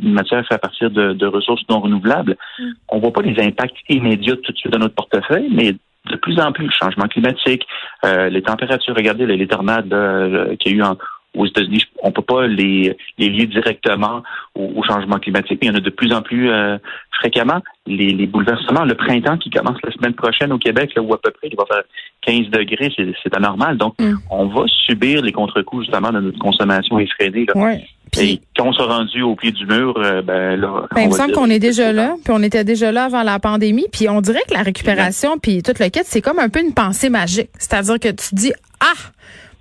matière 0.03 0.43
faite 0.47 0.53
à 0.53 0.59
partir 0.59 0.91
de, 0.91 1.27
ressources 1.27 1.63
non 1.69 1.81
renouvelables. 1.81 2.37
Mm. 2.59 2.65
On 2.89 2.99
voit 2.99 3.13
pas 3.13 3.23
les 3.23 3.43
impacts 3.43 3.77
immédiats 3.89 4.37
tout 4.37 4.53
de 4.53 4.57
suite 4.57 4.73
dans 4.73 4.79
notre 4.79 4.95
portefeuille, 4.95 5.49
mais 5.51 5.75
de 6.11 6.17
plus 6.17 6.39
en 6.39 6.53
plus, 6.53 6.67
le 6.67 6.73
changement 6.73 7.09
climatique, 7.09 7.67
euh, 8.05 8.29
les 8.29 8.43
températures, 8.43 8.95
regardez 8.95 9.27
les, 9.27 9.47
tornades 9.47 9.93
euh, 9.93 10.55
qu'il 10.57 10.73
y 10.73 10.75
a 10.75 10.79
eu 10.79 10.83
en, 10.83 10.97
aux 11.35 11.47
États-Unis, 11.47 11.85
on 12.03 12.13
peut 12.13 12.23
pas 12.23 12.47
les, 12.47 12.97
les 13.19 13.29
lier 13.29 13.47
directement 13.47 14.23
au, 14.55 14.83
changement 14.85 15.19
climatique. 15.19 15.59
Il 15.63 15.69
y 15.69 15.71
en 15.71 15.75
a 15.75 15.81
de 15.81 15.91
plus 15.91 16.13
en 16.13 16.23
plus 16.23 16.51
euh, 16.51 16.79
fréquemment. 17.19 17.61
Les, 17.87 18.13
les, 18.13 18.27
bouleversements, 18.27 18.85
le 18.85 18.95
printemps 18.95 19.37
qui 19.39 19.51
commence 19.51 19.79
la 19.83 19.93
semaine 19.93 20.15
prochaine 20.15 20.53
au 20.53 20.59
Québec, 20.59 20.93
là, 20.95 21.03
où 21.03 21.13
à 21.13 21.21
peu 21.21 21.31
près 21.31 21.49
il 21.51 21.57
va 21.57 21.65
faire 21.67 21.83
15 22.23 22.51
degrés, 22.51 22.93
c'est 22.97 23.37
anormal. 23.37 23.77
Donc, 23.77 23.95
mm. 23.99 24.15
on 24.31 24.47
va 24.47 24.65
subir 24.87 25.23
les 25.23 25.33
contre-coups 25.33 25.85
justement 25.85 26.13
de 26.13 26.21
notre 26.21 26.39
consommation 26.39 26.99
effrénée. 26.99 27.47
Là. 27.55 27.77
Et 28.21 28.41
quand 28.57 28.69
on 28.69 28.73
s'est 28.73 28.83
rendu 28.83 29.23
au 29.23 29.35
pied 29.35 29.51
du 29.51 29.67
mur, 29.67 29.95
euh, 29.97 30.23
ben 30.23 30.61
là. 30.61 30.87
Ben, 30.95 31.03
il 31.03 31.09
me 31.09 31.15
semble 31.15 31.33
qu'on 31.33 31.51
est 31.51 31.59
déjà 31.59 31.93
là, 31.93 32.15
puis 32.23 32.33
on 32.33 32.43
était 32.43 32.65
déjà 32.65 32.93
là 32.93 33.05
avant 33.05 33.23
la 33.23 33.39
pandémie, 33.39 33.87
puis 33.91 34.09
on 34.09 34.21
dirait 34.21 34.43
que 34.49 34.55
la 34.55 34.63
récupération, 34.63 35.39
puis 35.39 35.63
toute 35.63 35.81
le 35.81 35.89
quête, 35.89 36.07
c'est 36.07 36.21
comme 36.21 36.39
un 36.39 36.49
peu 36.49 36.61
une 36.61 36.75
pensée 36.75 37.11
magique. 37.11 37.51
C'est-à-dire 37.59 37.99
que 37.99 38.09
tu 38.09 38.35
dis 38.35 38.53
ah 38.81 38.93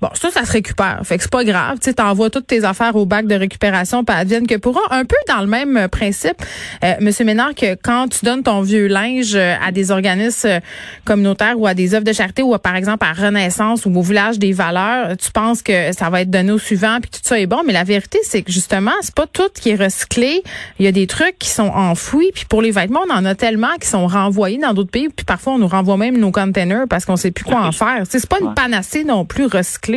Bon, 0.03 0.09
ça, 0.15 0.29
ça 0.31 0.43
se 0.43 0.51
récupère. 0.51 0.99
Fait 1.05 1.15
que 1.15 1.23
c'est 1.23 1.31
pas 1.31 1.45
grave. 1.45 1.77
Tu 1.81 1.89
envoies 2.01 2.29
toutes 2.29 2.47
tes 2.47 2.65
affaires 2.65 2.97
au 2.97 3.05
bac 3.05 3.25
de 3.25 3.35
récupération, 3.35 4.03
pas 4.03 4.15
advienne 4.15 4.45
que 4.45 4.55
pourra. 4.55 4.81
Un 4.89 5.05
peu 5.05 5.15
dans 5.29 5.39
le 5.39 5.47
même 5.47 5.87
principe, 5.87 6.35
euh, 6.83 6.95
Monsieur 6.99 7.23
Ménard, 7.23 7.55
que 7.55 7.75
quand 7.75 8.09
tu 8.09 8.25
donnes 8.25 8.43
ton 8.43 8.59
vieux 8.59 8.87
linge 8.87 9.33
euh, 9.33 9.55
à 9.65 9.71
des 9.71 9.91
organismes 9.91 10.47
euh, 10.49 10.59
communautaires 11.05 11.57
ou 11.57 11.67
à 11.67 11.73
des 11.73 11.95
œuvres 11.95 12.03
de 12.03 12.11
charité 12.11 12.43
ou 12.43 12.57
par 12.57 12.75
exemple 12.75 13.05
à 13.05 13.13
Renaissance 13.13 13.85
ou 13.85 13.97
au 13.97 14.01
village 14.01 14.39
des 14.39 14.51
valeurs, 14.51 15.15
tu 15.15 15.31
penses 15.31 15.61
que 15.61 15.93
ça 15.93 16.09
va 16.09 16.19
être 16.19 16.29
donné 16.29 16.51
au 16.51 16.59
suivant 16.59 16.97
puis 17.01 17.09
tout 17.09 17.21
ça 17.23 17.39
est 17.39 17.47
bon. 17.47 17.61
Mais 17.65 17.71
la 17.71 17.85
vérité, 17.85 18.19
c'est 18.23 18.41
que 18.41 18.51
justement, 18.51 18.91
c'est 18.99 19.15
pas 19.15 19.27
tout 19.27 19.47
qui 19.53 19.69
est 19.69 19.81
recyclé. 19.81 20.43
Il 20.79 20.85
y 20.85 20.89
a 20.89 20.91
des 20.91 21.07
trucs 21.07 21.39
qui 21.39 21.47
sont 21.47 21.69
enfouis. 21.69 22.31
Puis 22.35 22.43
pour 22.43 22.61
les 22.61 22.71
vêtements, 22.71 23.05
on 23.09 23.13
en 23.13 23.23
a 23.23 23.35
tellement 23.35 23.73
qui 23.79 23.87
sont 23.87 24.07
renvoyés 24.07 24.57
dans 24.57 24.73
d'autres 24.73 24.91
pays. 24.91 25.07
Puis 25.07 25.23
parfois, 25.23 25.53
on 25.53 25.59
nous 25.59 25.67
renvoie 25.69 25.95
même 25.95 26.17
nos 26.17 26.33
containers 26.33 26.87
parce 26.89 27.05
qu'on 27.05 27.15
sait 27.15 27.31
plus 27.31 27.45
quoi 27.45 27.61
en 27.61 27.71
faire. 27.71 28.03
C'est 28.09 28.27
pas 28.27 28.41
une 28.41 28.53
panacée 28.53 29.05
non 29.05 29.23
plus 29.23 29.45
recyclée 29.45 29.92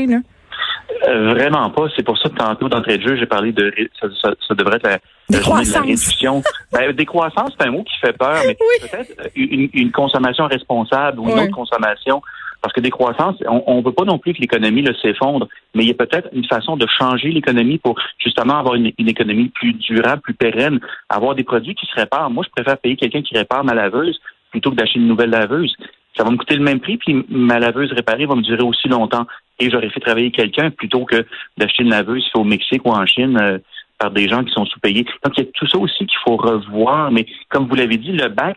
euh, 1.09 1.35
vraiment 1.35 1.71
pas. 1.71 1.87
C'est 1.95 2.05
pour 2.05 2.19
ça 2.19 2.29
que 2.29 2.37
tantôt, 2.37 2.69
d'entrée 2.69 2.99
de 2.99 3.07
jeu, 3.07 3.17
j'ai 3.17 3.27
parlé 3.27 3.53
de 3.53 3.73
ça, 4.01 4.55
devrait 4.55 4.77
être 4.77 4.85
la, 4.85 4.99
la 5.31 5.81
réduction. 5.81 6.43
Ben, 6.73 6.93
décroissance, 6.93 7.53
c'est 7.59 7.67
un 7.67 7.71
mot 7.71 7.83
qui 7.83 7.99
fait 8.01 8.17
peur, 8.17 8.43
mais 8.47 8.57
peut-être 8.81 9.13
euh, 9.21 9.69
une, 9.75 9.91
consommation 9.91 10.47
responsable 10.47 11.21
ou 11.21 11.29
une 11.29 11.39
autre 11.39 11.55
consommation. 11.55 12.23
Parce 12.63 12.73
que 12.73 12.81
décroissance, 12.81 13.37
on 13.47 13.79
ne 13.79 13.85
veut 13.85 13.93
pas 13.93 14.05
non 14.05 14.19
plus 14.19 14.33
que 14.33 14.41
l'économie 14.41 14.85
s'effondre, 15.01 15.47
mais 15.75 15.85
il 15.85 15.89
y 15.89 15.91
a 15.91 15.95
peut-être 15.95 16.29
une 16.33 16.47
façon 16.47 16.77
de 16.77 16.87
changer 16.99 17.29
l'économie 17.31 17.79
pour 17.79 17.97
justement 18.19 18.59
avoir 18.59 18.75
une, 18.75 18.91
économie 18.99 19.51
plus 19.51 19.75
durable, 19.75 20.23
plus 20.23 20.35
pérenne, 20.35 20.81
avoir 21.09 21.35
des 21.37 21.45
produits 21.45 21.75
qui 21.75 21.87
se 21.87 21.95
réparent. 21.95 22.31
Moi, 22.31 22.45
je 22.45 22.51
préfère 22.51 22.79
payer 22.79 22.97
quelqu'un 22.97 23.23
qui 23.23 23.37
répare 23.37 23.63
ma 23.63 23.75
laveuse 23.75 24.19
plutôt 24.51 24.71
que 24.71 24.77
d'acheter 24.77 24.99
une 24.99 25.07
nouvelle 25.07 25.31
laveuse 25.31 25.77
ça 26.17 26.25
va 26.25 26.31
me 26.31 26.37
coûter 26.37 26.57
le 26.57 26.65
même 26.65 26.81
prix, 26.81 26.97
puis 26.97 27.25
ma 27.29 27.59
laveuse 27.59 27.93
réparée 27.93 28.27
va 28.27 28.35
me 28.35 28.43
durer 28.43 28.63
aussi 28.63 28.89
longtemps. 28.89 29.27
Et 29.59 29.71
j'aurais 29.71 29.91
fait 29.91 30.01
travailler 30.01 30.31
quelqu'un 30.31 30.71
plutôt 30.71 31.05
que 31.05 31.25
d'acheter 31.57 31.83
une 31.83 31.91
laveuse 31.91 32.29
au 32.35 32.45
Mexique 32.45 32.85
ou 32.85 32.91
en 32.91 33.07
Chine 33.07 33.39
euh, 33.41 33.59
par 33.99 34.11
des 34.11 34.29
gens 34.29 34.45
qui 34.45 34.53
sont 34.53 34.67
sous-payés. 34.67 35.07
Donc, 35.25 35.35
il 35.37 35.45
y 35.45 35.49
a 35.49 35.51
tout 35.55 35.67
ça 35.67 35.79
aussi 35.79 36.07
qu'il 36.07 36.19
faut 36.25 36.37
revoir. 36.37 37.11
Mais 37.11 37.27
comme 37.49 37.67
vous 37.67 37.75
l'avez 37.75 37.97
dit, 37.97 38.13
le 38.13 38.29
bac, 38.29 38.57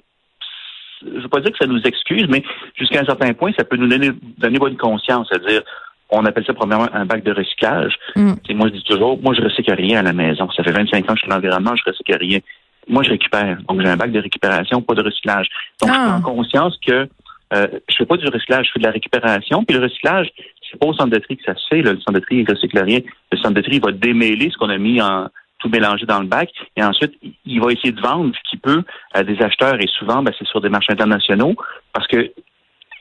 je 1.02 1.10
ne 1.10 1.22
veux 1.22 1.30
pas 1.30 1.40
dire 1.40 1.52
que 1.52 1.58
ça 1.58 1.68
nous 1.68 1.82
excuse, 1.84 2.28
mais 2.30 2.44
jusqu'à 2.76 3.02
un 3.02 3.06
certain 3.06 3.34
point, 3.34 3.52
ça 3.58 3.64
peut 3.64 3.78
nous 3.78 3.88
donner, 3.88 4.12
donner 4.38 4.60
bonne 4.60 4.76
conscience. 4.76 5.28
C'est-à-dire, 5.30 5.62
on 6.10 6.26
appelle 6.26 6.46
ça 6.46 6.54
premièrement 6.54 6.90
un 6.94 7.06
bac 7.06 7.24
de 7.24 7.32
recyclage. 7.32 7.94
Mm. 8.16 8.34
Moi, 8.56 8.68
je 8.68 8.74
dis 8.74 8.84
toujours, 8.84 9.18
moi, 9.22 9.34
je 9.34 9.42
recycle 9.42 9.74
rien 9.74 10.00
à 10.00 10.04
la 10.04 10.14
maison. 10.14 10.50
Ça 10.52 10.64
fait 10.64 10.72
25 10.72 10.98
ans 11.06 11.14
que 11.14 11.16
je 11.16 11.20
suis 11.20 11.30
dans 11.30 11.36
l'environnement, 11.36 11.76
je 11.76 11.84
recycle 11.90 12.18
rien. 12.18 12.40
Moi, 12.90 13.04
je 13.04 13.12
récupère. 13.12 13.60
Donc, 13.68 13.82
j'ai 13.82 13.88
un 13.88 13.98
bac 13.98 14.12
de 14.12 14.20
récupération, 14.20 14.82
pas 14.82 14.96
de 14.96 15.04
recyclage. 15.04 15.48
Donc, 15.82 15.92
je 15.92 15.96
prends 15.96 16.18
ah. 16.18 16.22
conscience 16.22 16.78
que 16.86 17.08
euh, 17.54 17.68
je 17.90 17.96
fais 17.98 18.06
pas 18.06 18.18
du 18.18 18.28
recyclage, 18.28 18.68
je 18.68 18.72
fais 18.74 18.80
de 18.80 18.86
la 18.86 18.92
récupération. 18.92 19.64
Puis 19.64 19.76
le 19.76 19.84
recyclage, 19.84 20.28
c'est 20.70 20.80
pas 20.80 20.88
au 20.88 20.94
centre 20.94 21.10
de 21.10 21.20
tri 21.20 21.38
que 21.38 21.44
ça 21.44 21.56
se 21.56 21.68
fait. 21.68 21.82
Le 21.82 21.98
centre 22.00 22.14
de 22.14 22.20
tri, 22.20 22.38
il 22.38 22.50
recycle 22.50 22.80
rien. 22.80 23.00
Le 23.32 23.38
centre 23.38 23.56
de 23.56 23.62
tri 23.62 23.80
va 23.80 23.92
démêler 23.92 24.50
ce 24.52 24.58
qu'on 24.58 24.70
a 24.70 24.78
mis 24.78 25.02
en 25.02 25.28
tout 25.60 25.70
mélangé 25.70 26.06
dans 26.06 26.20
le 26.20 26.28
bac. 26.28 26.50
Et 26.78 26.84
ensuite, 26.84 27.14
il 27.46 27.62
va 27.62 27.72
essayer 27.72 27.92
de 27.92 28.02
vendre 28.02 28.34
ce 28.36 28.50
qu'il 28.50 28.60
peut 28.60 28.84
à 29.14 29.24
des 29.24 29.42
acheteurs. 29.42 29.82
Et 29.82 29.88
souvent, 29.88 30.24
ben, 30.24 30.34
c'est 30.38 30.48
sur 30.48 30.62
des 30.62 30.70
marchés 30.70 30.94
internationaux 30.94 31.56
parce 31.94 32.08
que 32.08 32.32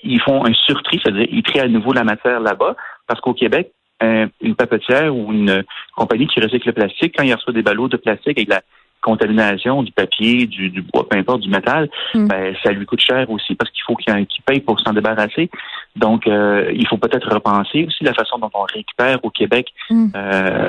ils 0.04 0.20
font 0.20 0.46
un 0.46 0.52
surtri, 0.52 1.00
c'est-à-dire 1.02 1.26
ils 1.30 1.42
trient 1.42 1.60
à 1.60 1.68
nouveau 1.68 1.92
la 1.92 2.04
matière 2.04 2.40
là-bas. 2.40 2.76
Parce 3.06 3.20
qu'au 3.20 3.34
Québec, 3.34 3.72
une 4.00 4.54
papetière 4.54 5.14
ou 5.14 5.32
une 5.32 5.64
compagnie 5.96 6.26
qui 6.28 6.40
recycle 6.40 6.68
le 6.68 6.72
plastique, 6.72 7.14
quand 7.16 7.24
il 7.24 7.34
reçoit 7.34 7.52
des 7.52 7.62
ballots 7.62 7.88
de 7.88 7.96
plastique 7.96 8.38
avec 8.38 8.48
la 8.48 8.62
contamination 9.08 9.82
du 9.82 9.92
papier, 9.92 10.46
du, 10.46 10.82
bois, 10.82 11.08
peu 11.08 11.16
importe, 11.16 11.40
du 11.40 11.48
métal, 11.48 11.88
hmm. 12.14 12.28
ben, 12.28 12.54
ça 12.62 12.72
lui 12.72 12.84
coûte 12.84 13.00
cher 13.00 13.28
aussi 13.30 13.54
parce 13.54 13.70
qu'il 13.70 13.82
faut 13.86 13.96
qu'il 13.96 14.42
paye 14.44 14.60
pour 14.60 14.78
s'en 14.80 14.92
débarrasser. 14.92 15.50
Donc, 15.96 16.26
euh, 16.26 16.70
il 16.74 16.86
faut 16.86 16.98
peut-être 16.98 17.32
repenser 17.32 17.84
aussi 17.86 18.04
la 18.04 18.12
façon 18.12 18.38
dont 18.38 18.50
on 18.54 18.62
récupère 18.62 19.18
au 19.24 19.30
Québec. 19.30 19.68
Hmm. 19.88 20.08
Euh, 20.14 20.68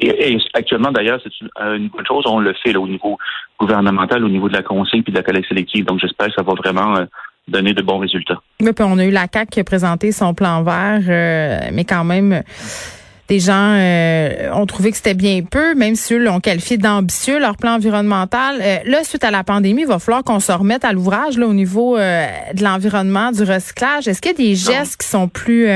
et, 0.00 0.38
actuellement, 0.54 0.90
d'ailleurs, 0.90 1.20
c'est 1.22 1.30
une, 1.40 1.88
bonne 1.88 2.06
chose. 2.06 2.24
On 2.26 2.40
le 2.40 2.54
fait 2.62 2.72
là, 2.72 2.80
au 2.80 2.88
niveau 2.88 3.16
gouvernemental, 3.58 4.24
au 4.24 4.28
niveau 4.28 4.48
de 4.48 4.54
la 4.54 4.62
consigne 4.62 5.02
puis 5.02 5.12
de 5.12 5.18
la 5.18 5.22
collecte 5.22 5.48
sélective. 5.48 5.84
Donc, 5.84 6.00
j'espère 6.00 6.26
que 6.26 6.34
ça 6.34 6.42
va 6.42 6.54
vraiment 6.54 6.96
euh, 6.96 7.04
donner 7.46 7.72
de 7.72 7.82
bons 7.82 7.98
résultats. 7.98 8.40
Oui, 8.60 8.72
puis 8.72 8.84
on 8.86 8.98
a 8.98 9.04
eu 9.04 9.12
la 9.12 9.28
CAC 9.28 9.50
qui 9.50 9.60
a 9.60 9.64
présenté 9.64 10.10
son 10.10 10.34
plan 10.34 10.62
vert, 10.62 11.02
mais 11.72 11.84
quand 11.84 12.04
même 12.04 12.42
des 13.28 13.40
gens 13.40 13.74
euh, 13.74 14.50
ont 14.52 14.66
trouvé 14.66 14.90
que 14.90 14.96
c'était 14.96 15.14
bien 15.14 15.42
peu, 15.42 15.74
même 15.74 15.96
si 15.96 16.14
eux 16.14 16.22
l'ont 16.22 16.40
qualifié 16.40 16.78
d'ambitieux, 16.78 17.40
leur 17.40 17.56
plan 17.56 17.74
environnemental. 17.74 18.60
Euh, 18.60 18.78
là, 18.84 19.02
suite 19.02 19.24
à 19.24 19.30
la 19.30 19.42
pandémie, 19.42 19.82
il 19.82 19.88
va 19.88 19.98
falloir 19.98 20.22
qu'on 20.22 20.40
se 20.40 20.52
remette 20.52 20.84
à 20.84 20.92
l'ouvrage 20.92 21.36
là, 21.36 21.46
au 21.46 21.52
niveau 21.52 21.96
euh, 21.96 22.26
de 22.54 22.62
l'environnement, 22.62 23.32
du 23.32 23.42
recyclage. 23.42 24.06
Est-ce 24.06 24.20
qu'il 24.20 24.32
y 24.32 24.34
a 24.34 24.38
des 24.38 24.54
gestes 24.54 25.00
qui 25.00 25.08
sont 25.08 25.28
plus 25.28 25.66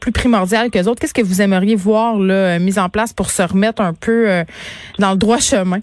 plus 0.00 0.12
primordiaux 0.12 0.58
que 0.72 0.78
les 0.78 0.88
autres? 0.88 1.00
Qu'est-ce 1.00 1.14
que 1.14 1.22
vous 1.22 1.40
aimeriez 1.40 1.76
voir 1.76 2.18
là, 2.18 2.58
mis 2.58 2.78
en 2.78 2.88
place 2.88 3.12
pour 3.12 3.30
se 3.30 3.42
remettre 3.42 3.80
un 3.80 3.94
peu 3.94 4.44
dans 4.98 5.12
le 5.12 5.16
droit 5.16 5.38
chemin? 5.38 5.80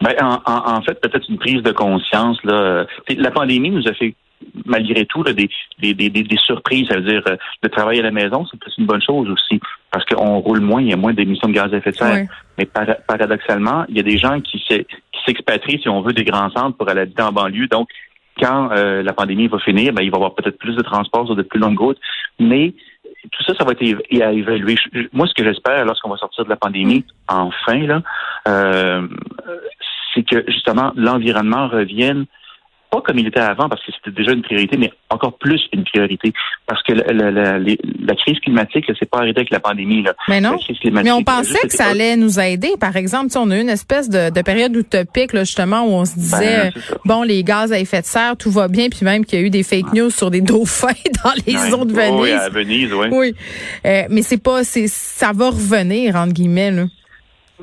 Ben, 0.00 0.14
en, 0.20 0.40
en, 0.46 0.82
fait, 0.82 1.00
peut-être 1.00 1.28
une 1.28 1.38
prise 1.38 1.62
de 1.62 1.72
conscience. 1.72 2.38
Là. 2.44 2.86
La 3.08 3.30
pandémie 3.30 3.70
nous 3.70 3.86
a 3.86 3.94
fait 3.94 4.14
malgré 4.64 5.06
tout, 5.06 5.22
des, 5.22 5.48
des, 5.78 5.94
des, 5.94 6.10
des, 6.10 6.36
surprises. 6.36 6.88
Ça 6.88 6.96
veut 6.96 7.02
dire, 7.02 7.22
euh, 7.28 7.36
le 7.62 7.68
travail 7.68 8.00
à 8.00 8.02
la 8.02 8.10
maison, 8.10 8.46
c'est 8.50 8.78
une 8.78 8.86
bonne 8.86 9.02
chose 9.02 9.28
aussi, 9.30 9.60
parce 9.90 10.04
qu'on 10.04 10.38
roule 10.38 10.60
moins, 10.60 10.82
il 10.82 10.88
y 10.88 10.92
a 10.92 10.96
moins 10.96 11.14
d'émissions 11.14 11.48
de 11.48 11.54
gaz 11.54 11.72
à 11.72 11.76
effet 11.76 11.90
de 11.90 11.96
serre. 11.96 12.26
Mais 12.58 12.66
paradoxalement, 12.66 13.84
il 13.88 13.96
y 13.96 14.00
a 14.00 14.02
des 14.02 14.18
gens 14.18 14.40
qui 14.40 14.62
s'expatrient, 15.24 15.80
si 15.80 15.88
on 15.88 16.00
veut, 16.00 16.12
des 16.12 16.24
grands 16.24 16.50
centres 16.50 16.76
pour 16.76 16.88
aller 16.88 17.02
habiter 17.02 17.22
en 17.22 17.32
banlieue. 17.32 17.68
Donc, 17.68 17.88
quand 18.40 18.70
euh, 18.72 19.02
la 19.02 19.12
pandémie 19.12 19.48
va 19.48 19.58
finir, 19.58 19.92
ben, 19.92 20.02
il 20.02 20.10
va 20.10 20.16
y 20.16 20.18
avoir 20.18 20.34
peut-être 20.34 20.58
plus 20.58 20.76
de 20.76 20.82
transports 20.82 21.26
sur 21.26 21.36
de 21.36 21.42
plus 21.42 21.58
longues 21.58 21.78
routes. 21.78 22.00
Mais 22.38 22.74
tout 23.32 23.42
ça, 23.44 23.54
ça 23.58 23.64
va 23.64 23.72
être 23.72 24.22
à 24.22 24.32
évaluer. 24.32 24.76
Moi, 25.12 25.26
ce 25.26 25.34
que 25.34 25.44
j'espère 25.44 25.84
lorsqu'on 25.84 26.10
va 26.10 26.16
sortir 26.16 26.44
de 26.44 26.50
la 26.50 26.56
pandémie, 26.56 27.04
enfin, 27.28 27.78
là, 27.78 28.02
euh, 28.46 29.06
c'est 30.14 30.22
que 30.22 30.44
justement 30.50 30.92
l'environnement 30.96 31.68
revienne 31.68 32.26
pas 32.96 33.02
comme 33.02 33.18
il 33.18 33.26
était 33.26 33.40
avant 33.40 33.68
parce 33.68 33.84
que 33.84 33.92
c'était 33.92 34.16
déjà 34.16 34.32
une 34.32 34.42
priorité, 34.42 34.76
mais 34.76 34.90
encore 35.10 35.36
plus 35.38 35.60
une 35.72 35.84
priorité 35.84 36.32
parce 36.66 36.82
que 36.82 36.92
la, 36.92 37.30
la, 37.30 37.58
la, 37.58 38.14
crise 38.14 38.38
climatique, 38.40 38.86
c'est 38.98 39.10
pas 39.10 39.18
arrêté 39.18 39.40
avec 39.40 39.50
la 39.50 39.60
pandémie. 39.60 40.02
Là. 40.02 40.14
Mais 40.28 40.40
non. 40.40 40.56
Mais 40.92 41.10
on 41.10 41.22
pensait 41.22 41.66
que 41.66 41.74
ça 41.74 41.86
allait 41.86 42.16
nous 42.16 42.40
aider. 42.40 42.70
Par 42.80 42.96
exemple, 42.96 43.32
on 43.36 43.50
a 43.50 43.58
eu 43.58 43.60
une 43.60 43.68
espèce 43.68 44.08
de, 44.08 44.30
de 44.30 44.42
période 44.42 44.74
utopique 44.74 45.32
là, 45.32 45.44
justement 45.44 45.82
où 45.82 45.90
on 45.90 46.04
se 46.04 46.14
disait 46.14 46.70
ben, 46.74 46.82
bon 47.04 47.22
les 47.22 47.42
gaz 47.44 47.72
à 47.72 47.78
effet 47.78 48.00
de 48.00 48.06
serre, 48.06 48.36
tout 48.36 48.50
va 48.50 48.68
bien, 48.68 48.88
puis 48.88 49.04
même 49.04 49.24
qu'il 49.24 49.38
y 49.38 49.42
a 49.42 49.44
eu 49.44 49.50
des 49.50 49.62
fake 49.62 49.92
news 49.92 50.10
sur 50.10 50.30
des 50.30 50.40
dauphins 50.40 50.88
dans 51.24 51.32
les 51.46 51.56
ouais. 51.56 51.72
eaux 51.74 51.84
de 51.84 51.92
Venise. 51.92 52.20
oui, 52.20 52.30
à 52.32 52.48
Venise, 52.48 52.92
oui. 52.94 53.06
Oui, 53.10 53.34
euh, 53.86 54.04
mais 54.08 54.22
c'est 54.22 54.42
pas, 54.42 54.64
c'est 54.64 54.86
ça 54.88 55.32
va 55.34 55.50
revenir 55.50 56.16
entre 56.16 56.32
guillemets 56.32 56.70
là. 56.70 56.84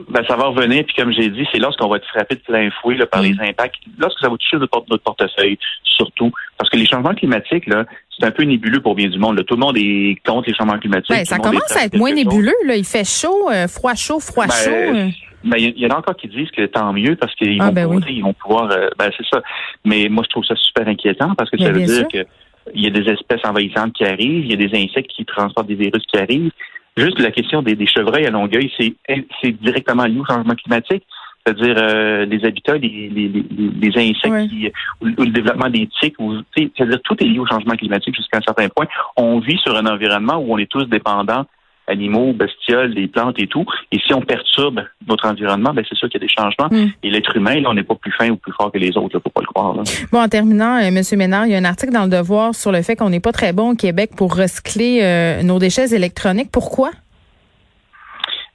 Ben, 0.09 0.23
ça 0.27 0.35
va 0.35 0.45
revenir, 0.45 0.83
puis 0.85 0.95
comme 0.95 1.13
j'ai 1.13 1.29
dit, 1.29 1.45
c'est 1.51 1.59
lorsqu'on 1.59 1.87
va 1.87 1.97
être 1.97 2.07
frappé 2.07 2.35
de 2.35 2.41
plein 2.41 2.69
fouet 2.81 2.95
là, 2.95 3.05
par 3.05 3.21
mm. 3.21 3.25
les 3.25 3.49
impacts, 3.49 3.75
lorsque 3.99 4.19
ça 4.19 4.29
va 4.29 4.37
toucher 4.37 4.57
notre, 4.57 4.83
notre 4.89 5.03
portefeuille, 5.03 5.59
surtout. 5.83 6.31
Parce 6.57 6.69
que 6.69 6.77
les 6.77 6.87
changements 6.87 7.13
climatiques, 7.13 7.67
là, 7.67 7.85
c'est 8.17 8.25
un 8.25 8.31
peu 8.31 8.43
nébuleux 8.43 8.81
pour 8.81 8.95
bien 8.95 9.07
du 9.07 9.19
monde. 9.19 9.43
Tout 9.45 9.55
le 9.55 9.59
monde 9.59 9.77
est 9.77 10.17
contre 10.25 10.49
les 10.49 10.55
changements 10.55 10.79
climatiques. 10.79 11.15
Ben, 11.15 11.25
ça 11.25 11.37
commence 11.37 11.75
à 11.75 11.85
être 11.85 11.97
moins 11.97 12.11
nébuleux. 12.11 12.53
Là. 12.65 12.75
Il 12.75 12.85
fait 12.85 13.07
chaud, 13.07 13.49
euh, 13.51 13.67
froid 13.67 13.93
chaud, 13.93 14.19
froid 14.19 14.47
ben, 14.47 14.53
chaud. 14.53 14.71
Euh. 14.71 15.09
Ben, 15.43 15.57
il 15.57 15.77
y, 15.77 15.85
en 15.85 15.89
a 15.89 15.97
encore 15.97 16.15
qui 16.15 16.27
disent 16.27 16.51
que 16.51 16.65
tant 16.67 16.93
mieux 16.93 17.15
parce 17.15 17.35
qu'ils 17.35 17.61
ah, 17.61 17.65
vont, 17.65 17.73
ben 17.73 17.83
pouvoir, 17.83 18.09
ils 18.09 18.23
vont 18.23 18.33
pouvoir. 18.33 18.71
Euh, 18.71 18.89
ben, 18.97 19.11
c'est 19.17 19.27
ça. 19.27 19.43
Mais 19.83 20.07
moi, 20.09 20.23
je 20.25 20.29
trouve 20.29 20.45
ça 20.45 20.55
super 20.55 20.87
inquiétant 20.87 21.35
parce 21.35 21.49
que 21.49 21.57
ça 21.57 21.71
veut 21.71 21.81
dire 21.81 22.07
que 22.07 22.25
il 22.73 22.81
y 22.81 22.87
a 22.87 22.89
des 22.89 23.09
espèces 23.11 23.41
envahissantes 23.43 23.93
qui 23.93 24.05
arrivent, 24.05 24.45
il 24.45 24.51
y 24.51 24.53
a 24.53 24.67
des 24.67 24.73
insectes 24.77 25.11
qui 25.13 25.25
transportent 25.25 25.67
des 25.67 25.75
virus 25.75 26.03
qui 26.09 26.17
arrivent. 26.17 26.51
Juste 26.95 27.19
la 27.19 27.31
question 27.31 27.61
des, 27.61 27.87
chevreuils 27.87 28.25
à 28.25 28.29
Longueuil, 28.29 28.71
c'est 28.77 29.51
directement 29.61 30.05
lié 30.05 30.19
au 30.19 30.25
changement 30.25 30.55
climatique. 30.55 31.03
C'est-à-dire 31.45 31.75
euh, 31.77 32.25
les 32.25 32.45
habitats, 32.45 32.77
les, 32.77 33.09
les, 33.09 33.97
insectes 33.97 34.49
qui, 34.49 34.71
ou, 35.01 35.07
le 35.07 35.31
développement 35.31 35.69
des 35.69 35.89
tiques, 35.99 36.15
c'est-à-dire 36.55 37.01
tout 37.03 37.21
est 37.21 37.27
lié 37.27 37.39
au 37.39 37.45
changement 37.45 37.75
climatique 37.75 38.15
jusqu'à 38.15 38.37
un 38.37 38.41
certain 38.41 38.69
point. 38.69 38.85
On 39.17 39.39
vit 39.39 39.57
sur 39.57 39.75
un 39.75 39.85
environnement 39.85 40.37
où 40.37 40.53
on 40.53 40.57
est 40.57 40.71
tous 40.71 40.85
dépendants 40.85 41.45
animaux, 41.87 42.33
bestioles, 42.33 42.93
des 42.93 43.07
plantes 43.07 43.39
et 43.39 43.47
tout. 43.47 43.65
Et 43.91 43.99
si 43.99 44.13
on 44.13 44.21
perturbe 44.21 44.81
notre 45.07 45.27
environnement, 45.27 45.73
ben 45.73 45.83
c'est 45.87 45.95
sûr 45.95 46.09
qu'il 46.09 46.21
y 46.21 46.23
a 46.23 46.27
des 46.27 46.33
changements. 46.33 46.69
Hmm. 46.71 46.91
Et 47.03 47.09
l'être 47.09 47.35
humain, 47.35 47.59
là, 47.59 47.69
on 47.69 47.73
n'est 47.73 47.83
pas 47.83 47.95
plus 47.95 48.11
fin 48.11 48.29
ou 48.29 48.37
plus 48.37 48.53
fort 48.53 48.71
que 48.71 48.77
les 48.77 48.97
autres, 48.97 49.15
là, 49.15 49.21
faut 49.23 49.29
pas 49.29 49.41
le 49.41 49.47
croire. 49.47 49.75
Bon, 50.11 50.21
en 50.21 50.29
terminant, 50.29 50.81
euh, 50.81 50.91
Monsieur 50.91 51.17
Ménard, 51.17 51.45
il 51.45 51.51
y 51.51 51.55
a 51.55 51.57
un 51.57 51.65
article 51.65 51.91
dans 51.91 52.03
le 52.03 52.09
Devoir 52.09 52.55
sur 52.55 52.71
le 52.71 52.81
fait 52.81 52.95
qu'on 52.95 53.09
n'est 53.09 53.19
pas 53.19 53.31
très 53.31 53.53
bon 53.53 53.71
au 53.71 53.75
Québec 53.75 54.11
pour 54.15 54.35
recycler 54.35 54.99
euh, 55.01 55.43
nos 55.43 55.59
déchets 55.59 55.93
électroniques. 55.93 56.51
Pourquoi? 56.51 56.91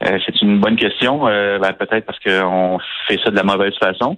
Euh, 0.05 0.19
c'est 0.25 0.41
une 0.43 0.61
bonne 0.61 0.77
question. 0.77 1.25
Ben, 1.25 1.73
peut-être 1.73 2.07
parce 2.07 2.19
qu'on 2.21 2.79
fait 3.09 3.19
ça 3.23 3.31
de 3.31 3.37
la 3.37 3.43
mauvaise 3.43 3.75
façon. 3.79 4.17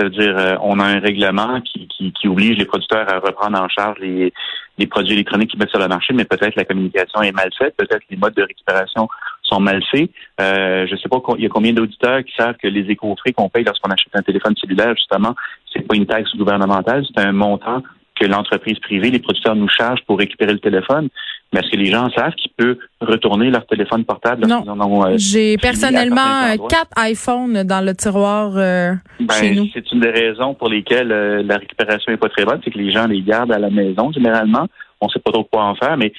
Ça 0.00 0.04
veut 0.04 0.10
dire 0.10 0.34
euh, 0.38 0.56
on 0.62 0.80
a 0.80 0.84
un 0.84 0.98
règlement 0.98 1.60
qui, 1.60 1.86
qui, 1.88 2.10
qui, 2.12 2.26
oblige 2.26 2.56
les 2.56 2.64
producteurs 2.64 3.06
à 3.12 3.18
reprendre 3.18 3.60
en 3.60 3.68
charge 3.68 3.98
les, 3.98 4.32
les 4.78 4.86
produits 4.86 5.12
électroniques 5.12 5.50
qui 5.50 5.58
mettent 5.58 5.68
sur 5.68 5.78
le 5.78 5.88
marché, 5.88 6.14
mais 6.14 6.24
peut-être 6.24 6.56
la 6.56 6.64
communication 6.64 7.20
est 7.20 7.32
mal 7.32 7.50
faite, 7.58 7.74
peut-être 7.76 8.00
les 8.08 8.16
modes 8.16 8.32
de 8.32 8.42
récupération 8.42 9.08
sont 9.42 9.60
mal 9.60 9.82
faits. 9.90 10.10
Euh, 10.40 10.86
je 10.86 10.94
ne 10.94 10.98
sais 10.98 11.08
pas 11.10 11.18
il 11.36 11.42
y 11.42 11.46
a 11.46 11.50
combien 11.50 11.74
d'auditeurs 11.74 12.24
qui 12.24 12.32
savent 12.34 12.56
que 12.56 12.66
les 12.66 12.90
éco-frais 12.90 13.32
qu'on 13.32 13.50
paye 13.50 13.64
lorsqu'on 13.64 13.90
achète 13.90 14.14
un 14.14 14.22
téléphone 14.22 14.54
cellulaire, 14.56 14.94
justement, 14.96 15.34
c'est 15.70 15.86
pas 15.86 15.96
une 15.96 16.06
taxe 16.06 16.34
gouvernementale, 16.34 17.04
c'est 17.06 17.22
un 17.22 17.32
montant 17.32 17.82
que 18.18 18.24
l'entreprise 18.24 18.78
privée, 18.78 19.10
les 19.10 19.18
producteurs 19.18 19.54
nous 19.54 19.68
chargent 19.68 20.04
pour 20.06 20.18
récupérer 20.18 20.54
le 20.54 20.60
téléphone. 20.60 21.10
Mais 21.52 21.60
est-ce 21.60 21.70
que 21.70 21.76
les 21.76 21.86
gens 21.86 22.08
savent 22.10 22.34
qu'ils 22.34 22.52
peuvent 22.56 22.78
retourner 23.00 23.50
leur 23.50 23.66
téléphone 23.66 24.04
portable? 24.04 24.46
Non. 24.46 24.64
Euh, 25.04 25.14
J'ai 25.16 25.56
personnellement 25.56 26.44
euh, 26.44 26.56
quatre 26.68 26.92
iPhones 26.96 27.64
dans 27.64 27.84
le 27.84 27.92
tiroir 27.94 28.52
euh, 28.54 28.94
ben, 29.18 29.34
chez 29.34 29.54
nous. 29.54 29.66
C'est 29.74 29.90
une 29.90 30.00
des 30.00 30.10
raisons 30.10 30.54
pour 30.54 30.68
lesquelles 30.68 31.08
la 31.08 31.56
récupération 31.56 32.12
est 32.12 32.18
pas 32.18 32.28
très 32.28 32.44
bonne, 32.44 32.60
c'est 32.64 32.70
que 32.70 32.78
les 32.78 32.92
gens 32.92 33.06
les 33.06 33.20
gardent 33.22 33.52
à 33.52 33.58
la 33.58 33.70
maison 33.70 34.12
généralement. 34.12 34.66
On 35.00 35.08
sait 35.08 35.18
pas 35.18 35.32
trop 35.32 35.44
quoi 35.44 35.64
en 35.64 35.74
faire, 35.74 35.96
mais 35.96 36.12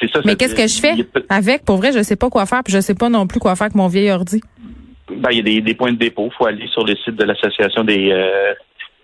c'est 0.00 0.10
ça. 0.10 0.20
Mais 0.24 0.36
qu'est-ce 0.36 0.54
que 0.54 0.66
je 0.66 0.80
fais 0.80 1.06
avec? 1.28 1.64
Pour 1.64 1.76
vrai, 1.76 1.92
je 1.92 2.02
sais 2.02 2.16
pas 2.16 2.30
quoi 2.30 2.46
faire, 2.46 2.62
puis 2.64 2.72
je 2.72 2.80
sais 2.80 2.94
pas 2.94 3.10
non 3.10 3.26
plus 3.26 3.40
quoi 3.40 3.56
faire 3.56 3.66
avec 3.66 3.74
mon 3.74 3.88
vieil 3.88 4.10
ordi. 4.10 4.40
Ben, 5.10 5.28
il 5.32 5.36
y 5.38 5.40
a 5.40 5.42
des, 5.42 5.60
des, 5.60 5.74
points 5.74 5.92
de 5.92 5.98
dépôt. 5.98 6.30
Il 6.32 6.34
faut 6.34 6.46
aller 6.46 6.66
sur 6.68 6.86
le 6.86 6.96
site 6.96 7.16
de 7.16 7.24
l'association 7.24 7.84
des 7.84 8.10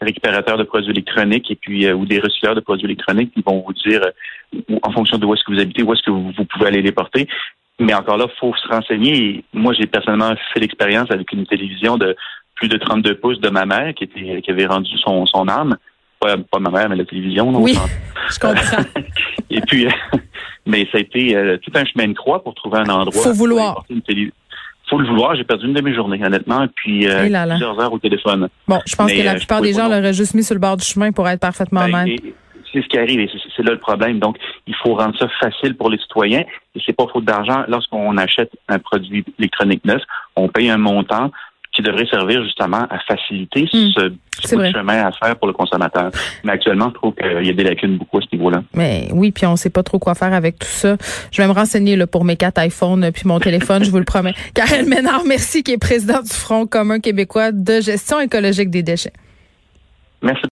récupérateurs 0.00 0.58
de 0.58 0.64
produits 0.64 0.90
électroniques 0.90 1.50
et 1.50 1.56
puis 1.56 1.86
euh, 1.86 1.94
ou 1.94 2.06
des 2.06 2.18
recycleurs 2.18 2.54
de 2.54 2.60
produits 2.60 2.86
électroniques 2.86 3.32
qui 3.34 3.42
vont 3.42 3.64
vous 3.66 3.72
dire 3.72 4.02
euh, 4.04 4.76
en 4.82 4.92
fonction 4.92 5.18
de 5.18 5.26
où 5.26 5.34
est-ce 5.34 5.44
que 5.44 5.52
vous 5.52 5.60
habitez, 5.60 5.82
où 5.82 5.92
est-ce 5.92 6.02
que 6.02 6.10
vous, 6.10 6.32
pouvez 6.32 6.66
aller 6.66 6.82
les 6.82 6.92
porter. 6.92 7.28
Mais 7.78 7.94
encore 7.94 8.16
là, 8.16 8.26
il 8.28 8.38
faut 8.38 8.54
se 8.54 8.68
renseigner. 8.68 9.44
moi, 9.52 9.72
j'ai 9.78 9.86
personnellement 9.86 10.34
fait 10.52 10.60
l'expérience 10.60 11.10
avec 11.10 11.32
une 11.32 11.46
télévision 11.46 11.96
de 11.96 12.16
plus 12.56 12.68
de 12.68 12.76
32 12.76 13.14
pouces 13.16 13.40
de 13.40 13.50
ma 13.50 13.66
mère 13.66 13.94
qui 13.94 14.04
était 14.04 14.42
qui 14.42 14.50
avait 14.50 14.66
rendu 14.66 14.96
son, 14.98 15.26
son 15.26 15.48
âme. 15.48 15.76
Pas, 16.20 16.36
ma 16.58 16.70
mère, 16.70 16.88
mais 16.88 16.96
la 16.96 17.04
télévision. 17.04 17.48
oui, 17.60 17.78
je 18.28 18.38
comprends. 18.40 18.82
et 19.50 19.60
puis, 19.60 19.86
mais 20.66 20.86
ça 20.90 20.98
a 20.98 21.00
été 21.00 21.36
euh, 21.36 21.56
tout 21.58 21.70
un 21.74 21.84
chemin 21.84 22.08
de 22.08 22.12
croix 22.14 22.42
pour 22.42 22.54
trouver 22.54 22.78
un 22.78 22.88
endroit. 22.88 23.22
Faut 23.22 23.32
vouloir. 23.32 23.84
Une 23.88 24.02
faut 24.88 24.98
le 24.98 25.06
vouloir. 25.06 25.34
J'ai 25.36 25.44
perdu 25.44 25.66
une 25.66 25.74
de 25.74 25.80
mes 25.80 25.94
journées, 25.94 26.24
honnêtement, 26.24 26.66
puis 26.74 27.06
euh, 27.08 27.22
plusieurs 27.22 27.80
heures 27.80 27.92
au 27.92 27.98
téléphone. 27.98 28.48
Bon, 28.66 28.80
je 28.86 28.96
pense 28.96 29.12
que 29.12 29.22
la 29.22 29.32
euh, 29.32 29.36
plupart 29.36 29.60
des 29.60 29.72
gens 29.72 29.88
l'auraient 29.88 30.12
juste 30.12 30.34
mis 30.34 30.42
sur 30.42 30.54
le 30.54 30.60
bord 30.60 30.76
du 30.76 30.84
chemin 30.84 31.12
pour 31.12 31.28
être 31.28 31.40
parfaitement 31.40 31.86
ben, 31.86 32.02
honnête. 32.02 32.20
C'est 32.72 32.82
ce 32.82 32.88
qui 32.88 32.98
arrive 32.98 33.20
et 33.20 33.30
c'est 33.56 33.62
là 33.62 33.72
le 33.72 33.78
problème. 33.78 34.18
Donc, 34.18 34.36
il 34.66 34.74
faut 34.74 34.94
rendre 34.94 35.18
ça 35.18 35.26
facile 35.40 35.74
pour 35.74 35.88
les 35.88 35.96
citoyens. 35.98 36.44
Et 36.74 36.80
c'est 36.84 36.92
pas 36.92 37.06
faute 37.10 37.24
d'argent. 37.24 37.64
Lorsqu'on 37.66 38.16
achète 38.18 38.50
un 38.68 38.78
produit 38.78 39.24
électronique 39.38 39.84
neuf, 39.86 40.02
on 40.36 40.48
paye 40.48 40.68
un 40.68 40.76
montant 40.76 41.30
qui 41.78 41.82
devrait 41.84 42.06
servir 42.06 42.42
justement 42.42 42.88
à 42.90 42.98
faciliter 43.06 43.62
hmm. 43.72 43.90
ce 43.94 44.08
petit 44.08 44.72
chemin 44.72 45.06
à 45.06 45.12
faire 45.12 45.36
pour 45.36 45.46
le 45.46 45.52
consommateur. 45.52 46.10
Mais 46.42 46.50
actuellement, 46.52 46.88
je 46.88 46.94
trouve 46.94 47.14
qu'il 47.14 47.46
y 47.46 47.50
a 47.50 47.52
des 47.52 47.62
lacunes 47.62 47.98
beaucoup 47.98 48.18
à 48.18 48.20
ce 48.20 48.26
niveau-là. 48.32 48.64
Mais 48.74 49.08
oui, 49.12 49.30
puis 49.30 49.46
on 49.46 49.54
sait 49.54 49.70
pas 49.70 49.84
trop 49.84 50.00
quoi 50.00 50.16
faire 50.16 50.32
avec 50.32 50.58
tout 50.58 50.66
ça. 50.66 50.96
Je 51.30 51.40
vais 51.40 51.46
me 51.46 51.52
renseigner 51.52 51.94
là, 51.94 52.08
pour 52.08 52.24
mes 52.24 52.34
quatre 52.34 52.60
iPhones 52.60 53.08
puis 53.12 53.22
mon 53.26 53.38
téléphone, 53.38 53.84
je 53.84 53.90
vous 53.92 53.98
le 53.98 54.04
promets. 54.04 54.34
Karel 54.54 54.86
Ménard, 54.86 55.22
merci, 55.24 55.62
qui 55.62 55.72
est 55.72 55.78
président 55.78 56.20
du 56.20 56.32
Front 56.32 56.66
commun 56.66 56.98
québécois 56.98 57.52
de 57.52 57.80
gestion 57.80 58.18
écologique 58.18 58.70
des 58.70 58.82
déchets. 58.82 59.12
Merci. 60.20 60.42